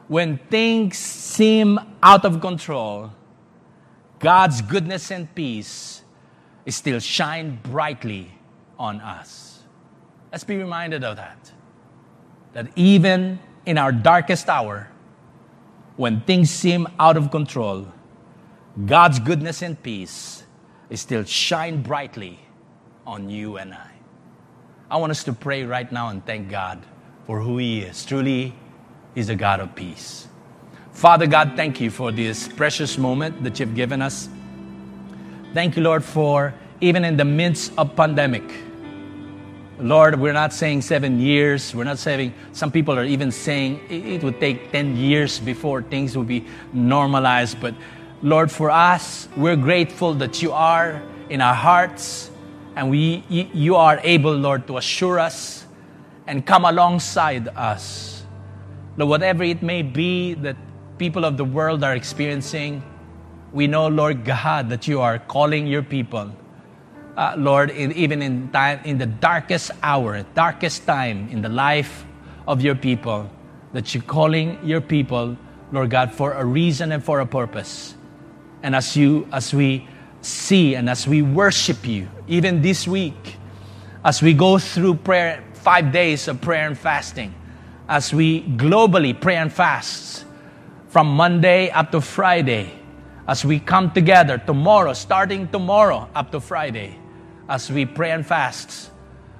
when 0.07 0.37
things 0.49 0.97
seem 0.97 1.79
out 2.01 2.23
of 2.23 2.39
control, 2.39 3.11
God's 4.19 4.61
goodness 4.61 5.11
and 5.11 5.33
peace 5.35 6.01
still 6.67 6.99
shine 6.99 7.59
brightly 7.63 8.31
on 8.79 9.01
us. 9.01 9.63
Let's 10.31 10.43
be 10.43 10.57
reminded 10.57 11.03
of 11.03 11.17
that. 11.17 11.51
That 12.53 12.67
even 12.75 13.39
in 13.65 13.77
our 13.77 13.91
darkest 13.91 14.49
hour, 14.49 14.89
when 15.97 16.21
things 16.21 16.49
seem 16.49 16.87
out 16.99 17.17
of 17.17 17.31
control, 17.31 17.87
God's 18.85 19.19
goodness 19.19 19.61
and 19.61 19.81
peace 19.81 20.43
still 20.93 21.23
shine 21.23 21.81
brightly 21.81 22.39
on 23.05 23.29
you 23.29 23.57
and 23.57 23.73
I. 23.73 23.91
I 24.89 24.97
want 24.97 25.11
us 25.11 25.23
to 25.25 25.33
pray 25.33 25.63
right 25.63 25.91
now 25.91 26.09
and 26.09 26.25
thank 26.25 26.49
God 26.49 26.85
for 27.27 27.41
who 27.41 27.57
He 27.57 27.81
is. 27.81 28.03
Truly, 28.03 28.55
He's 29.13 29.29
a 29.29 29.35
God 29.35 29.59
of 29.59 29.75
peace. 29.75 30.27
Father 30.93 31.27
God, 31.27 31.53
thank 31.55 31.79
you 31.79 31.91
for 31.91 32.11
this 32.11 32.47
precious 32.47 32.97
moment 32.97 33.43
that 33.43 33.59
you've 33.59 33.75
given 33.75 34.01
us. 34.01 34.29
Thank 35.53 35.75
you, 35.75 35.83
Lord, 35.83 36.03
for 36.03 36.55
even 36.81 37.05
in 37.05 37.17
the 37.17 37.25
midst 37.25 37.71
of 37.77 37.95
pandemic. 37.95 38.43
Lord, 39.79 40.19
we're 40.19 40.33
not 40.33 40.53
saying 40.53 40.81
seven 40.81 41.19
years. 41.19 41.75
We're 41.75 41.83
not 41.83 41.99
saying, 41.99 42.33
some 42.51 42.71
people 42.71 42.97
are 42.97 43.03
even 43.03 43.31
saying 43.31 43.81
it 43.89 44.23
would 44.23 44.39
take 44.39 44.71
10 44.71 44.97
years 44.97 45.39
before 45.39 45.83
things 45.83 46.17
will 46.17 46.23
be 46.23 46.47
normalized. 46.73 47.61
But 47.61 47.75
Lord, 48.23 48.51
for 48.51 48.71
us, 48.71 49.27
we're 49.37 49.55
grateful 49.55 50.15
that 50.15 50.41
you 50.41 50.51
are 50.51 51.03
in 51.29 51.41
our 51.41 51.53
hearts 51.53 52.31
and 52.75 52.89
we, 52.89 53.23
you 53.29 53.75
are 53.75 53.99
able, 54.03 54.33
Lord, 54.33 54.65
to 54.67 54.77
assure 54.77 55.19
us 55.19 55.56
and 56.27 56.45
come 56.45 56.65
alongside 56.65 57.47
us. 57.49 58.23
Lord, 58.97 59.09
whatever 59.09 59.43
it 59.43 59.63
may 59.63 59.81
be 59.81 60.33
that 60.35 60.57
people 60.97 61.25
of 61.25 61.37
the 61.37 61.45
world 61.45 61.83
are 61.83 61.95
experiencing, 61.95 62.83
we 63.53 63.67
know, 63.67 63.87
Lord 63.87 64.25
God, 64.25 64.69
that 64.69 64.87
you 64.87 64.99
are 65.01 65.19
calling 65.19 65.67
your 65.67 65.83
people. 65.83 66.31
Uh, 67.15 67.33
Lord, 67.37 67.71
in, 67.71 67.91
even 67.93 68.21
in, 68.21 68.49
time, 68.51 68.81
in 68.83 68.97
the 68.97 69.05
darkest 69.05 69.71
hour, 69.81 70.23
darkest 70.35 70.85
time 70.85 71.29
in 71.29 71.41
the 71.41 71.49
life 71.49 72.05
of 72.47 72.61
your 72.61 72.75
people, 72.75 73.29
that 73.73 73.93
you're 73.93 74.03
calling 74.03 74.59
your 74.63 74.81
people, 74.81 75.37
Lord 75.71 75.89
God, 75.89 76.13
for 76.13 76.33
a 76.33 76.45
reason 76.45 76.91
and 76.91 77.03
for 77.03 77.19
a 77.19 77.25
purpose. 77.25 77.95
And 78.63 78.75
as 78.75 78.95
you, 78.95 79.27
as 79.31 79.53
we 79.53 79.87
see 80.21 80.75
and 80.75 80.89
as 80.89 81.07
we 81.07 81.21
worship 81.21 81.87
you, 81.87 82.09
even 82.27 82.61
this 82.61 82.87
week, 82.87 83.37
as 84.03 84.21
we 84.21 84.33
go 84.33 84.57
through 84.57 84.95
prayer, 84.95 85.43
five 85.67 85.91
days 85.91 86.29
of 86.29 86.39
prayer 86.39 86.65
and 86.65 86.77
fasting, 86.77 87.35
as 87.89 88.13
we 88.13 88.41
globally 88.41 89.11
pray 89.11 89.35
and 89.35 89.51
fast 89.51 90.23
from 90.87 91.05
Monday 91.05 91.69
up 91.71 91.91
to 91.91 91.99
Friday, 91.99 92.71
as 93.27 93.43
we 93.43 93.59
come 93.59 93.91
together 93.91 94.37
tomorrow, 94.37 94.93
starting 94.93 95.45
tomorrow 95.49 96.09
up 96.15 96.31
to 96.31 96.39
Friday, 96.39 96.97
as 97.49 97.69
we 97.69 97.85
pray 97.85 98.11
and 98.11 98.25
fast. 98.25 98.91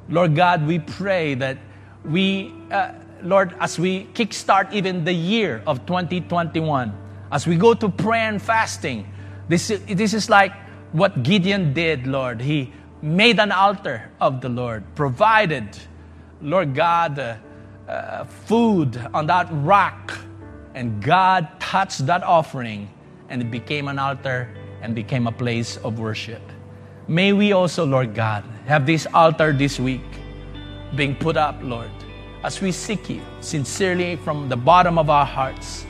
Lord 0.09 0.35
God, 0.35 0.67
we 0.67 0.79
pray 0.79 1.33
that 1.35 1.59
we, 2.03 2.53
uh, 2.71 2.91
Lord, 3.23 3.55
as 3.61 3.79
we 3.79 4.03
kickstart 4.13 4.73
even 4.73 5.05
the 5.05 5.13
year 5.13 5.63
of 5.65 5.85
2021, 5.85 6.91
as 7.31 7.47
we 7.47 7.55
go 7.55 7.73
to 7.73 7.87
prayer 7.87 8.27
and 8.27 8.41
fasting, 8.41 9.07
this, 9.47 9.69
this 9.87 10.13
is 10.13 10.29
like 10.29 10.51
what 10.91 11.23
Gideon 11.23 11.71
did, 11.71 12.05
Lord. 12.05 12.41
He 12.41 12.73
made 13.01 13.39
an 13.39 13.53
altar 13.53 14.11
of 14.19 14.41
the 14.41 14.49
Lord, 14.49 14.83
provided, 14.93 15.69
Lord 16.41 16.76
God, 16.76 17.19
uh, 17.19 17.36
uh, 17.88 18.26
food 18.26 18.97
on 19.13 19.28
that 19.28 19.47
rock, 19.52 20.17
and 20.76 21.02
God 21.02 21.47
touched 21.60 22.06
that 22.06 22.23
offering, 22.23 22.89
and 23.30 23.41
it 23.41 23.50
became 23.50 23.88
an 23.88 23.97
altar 23.97 24.50
and 24.82 24.93
became 24.93 25.26
a 25.28 25.32
place 25.32 25.78
of 25.78 26.00
worship. 26.00 26.41
May 27.08 27.34
we 27.34 27.54
also, 27.54 27.86
Lord 27.86 28.13
God, 28.13 28.43
have 28.67 28.86
this 28.86 29.08
altar 29.13 29.54
this 29.54 29.80
week 29.80 30.02
being 30.95 31.15
put 31.15 31.38
up, 31.38 31.56
Lord, 31.62 31.89
as 32.43 32.62
we 32.62 32.71
seek 32.71 33.10
you 33.10 33.21
sincerely 33.39 34.17
from 34.17 34.50
the 34.50 34.58
bottom 34.58 34.97
of 34.97 35.10
our 35.10 35.26
hearts, 35.26 35.86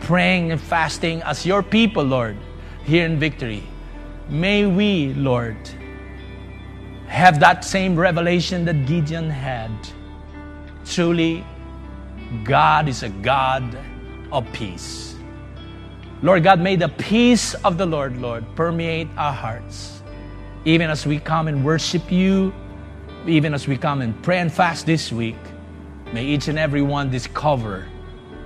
praying 0.00 0.50
and 0.50 0.60
fasting 0.60 1.22
as 1.22 1.46
your 1.46 1.62
people, 1.62 2.02
Lord, 2.02 2.36
here 2.84 3.06
in 3.06 3.18
victory. 3.18 3.62
May 4.28 4.66
we, 4.66 5.14
Lord, 5.14 5.56
have 7.12 7.38
that 7.40 7.62
same 7.64 7.94
revelation 7.94 8.64
that 8.64 8.86
Gideon 8.86 9.28
had. 9.28 9.70
Truly, 10.86 11.44
God 12.42 12.88
is 12.88 13.02
a 13.02 13.10
God 13.10 13.78
of 14.32 14.50
peace. 14.52 15.14
Lord 16.22 16.42
God, 16.42 16.60
may 16.60 16.76
the 16.76 16.88
peace 16.88 17.52
of 17.54 17.76
the 17.76 17.84
Lord, 17.84 18.16
Lord, 18.16 18.44
permeate 18.56 19.08
our 19.18 19.32
hearts. 19.32 20.02
Even 20.64 20.88
as 20.88 21.04
we 21.04 21.18
come 21.18 21.48
and 21.48 21.64
worship 21.64 22.10
you, 22.10 22.54
even 23.26 23.52
as 23.52 23.68
we 23.68 23.76
come 23.76 24.00
and 24.00 24.20
pray 24.22 24.38
and 24.38 24.50
fast 24.50 24.86
this 24.86 25.12
week, 25.12 25.36
may 26.12 26.24
each 26.24 26.48
and 26.48 26.58
every 26.58 26.82
one 26.82 27.10
discover 27.10 27.88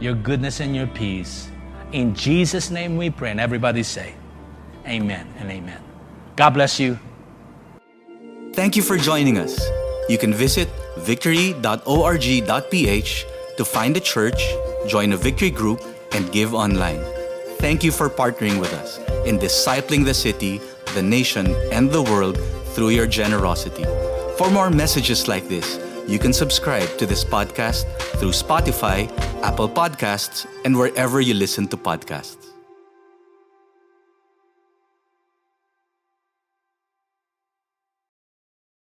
your 0.00 0.14
goodness 0.14 0.60
and 0.60 0.74
your 0.74 0.88
peace. 0.88 1.50
In 1.92 2.14
Jesus' 2.14 2.70
name 2.70 2.96
we 2.96 3.10
pray. 3.10 3.30
And 3.30 3.40
everybody 3.40 3.82
say, 3.82 4.14
Amen 4.86 5.32
and 5.38 5.50
amen. 5.50 5.82
God 6.34 6.50
bless 6.50 6.80
you. 6.80 6.98
Thank 8.56 8.74
you 8.74 8.80
for 8.82 8.96
joining 8.96 9.36
us. 9.36 9.60
You 10.08 10.16
can 10.16 10.32
visit 10.32 10.70
victory.org.ph 10.96 11.66
to 13.58 13.64
find 13.66 13.96
a 13.98 14.00
church, 14.00 14.40
join 14.88 15.12
a 15.12 15.16
victory 15.18 15.50
group, 15.50 15.82
and 16.12 16.32
give 16.32 16.54
online. 16.54 17.04
Thank 17.58 17.84
you 17.84 17.92
for 17.92 18.08
partnering 18.08 18.58
with 18.58 18.72
us 18.72 18.96
in 19.26 19.38
discipling 19.38 20.06
the 20.06 20.14
city, 20.14 20.62
the 20.94 21.02
nation, 21.02 21.54
and 21.70 21.90
the 21.90 22.00
world 22.00 22.40
through 22.72 22.96
your 22.96 23.06
generosity. 23.06 23.84
For 24.38 24.50
more 24.50 24.70
messages 24.70 25.28
like 25.28 25.48
this, 25.48 25.78
you 26.08 26.18
can 26.18 26.32
subscribe 26.32 26.96
to 26.96 27.04
this 27.04 27.24
podcast 27.26 27.84
through 28.18 28.32
Spotify, 28.32 29.06
Apple 29.42 29.68
Podcasts, 29.68 30.46
and 30.64 30.78
wherever 30.78 31.20
you 31.20 31.34
listen 31.34 31.68
to 31.68 31.76
podcasts. 31.76 32.55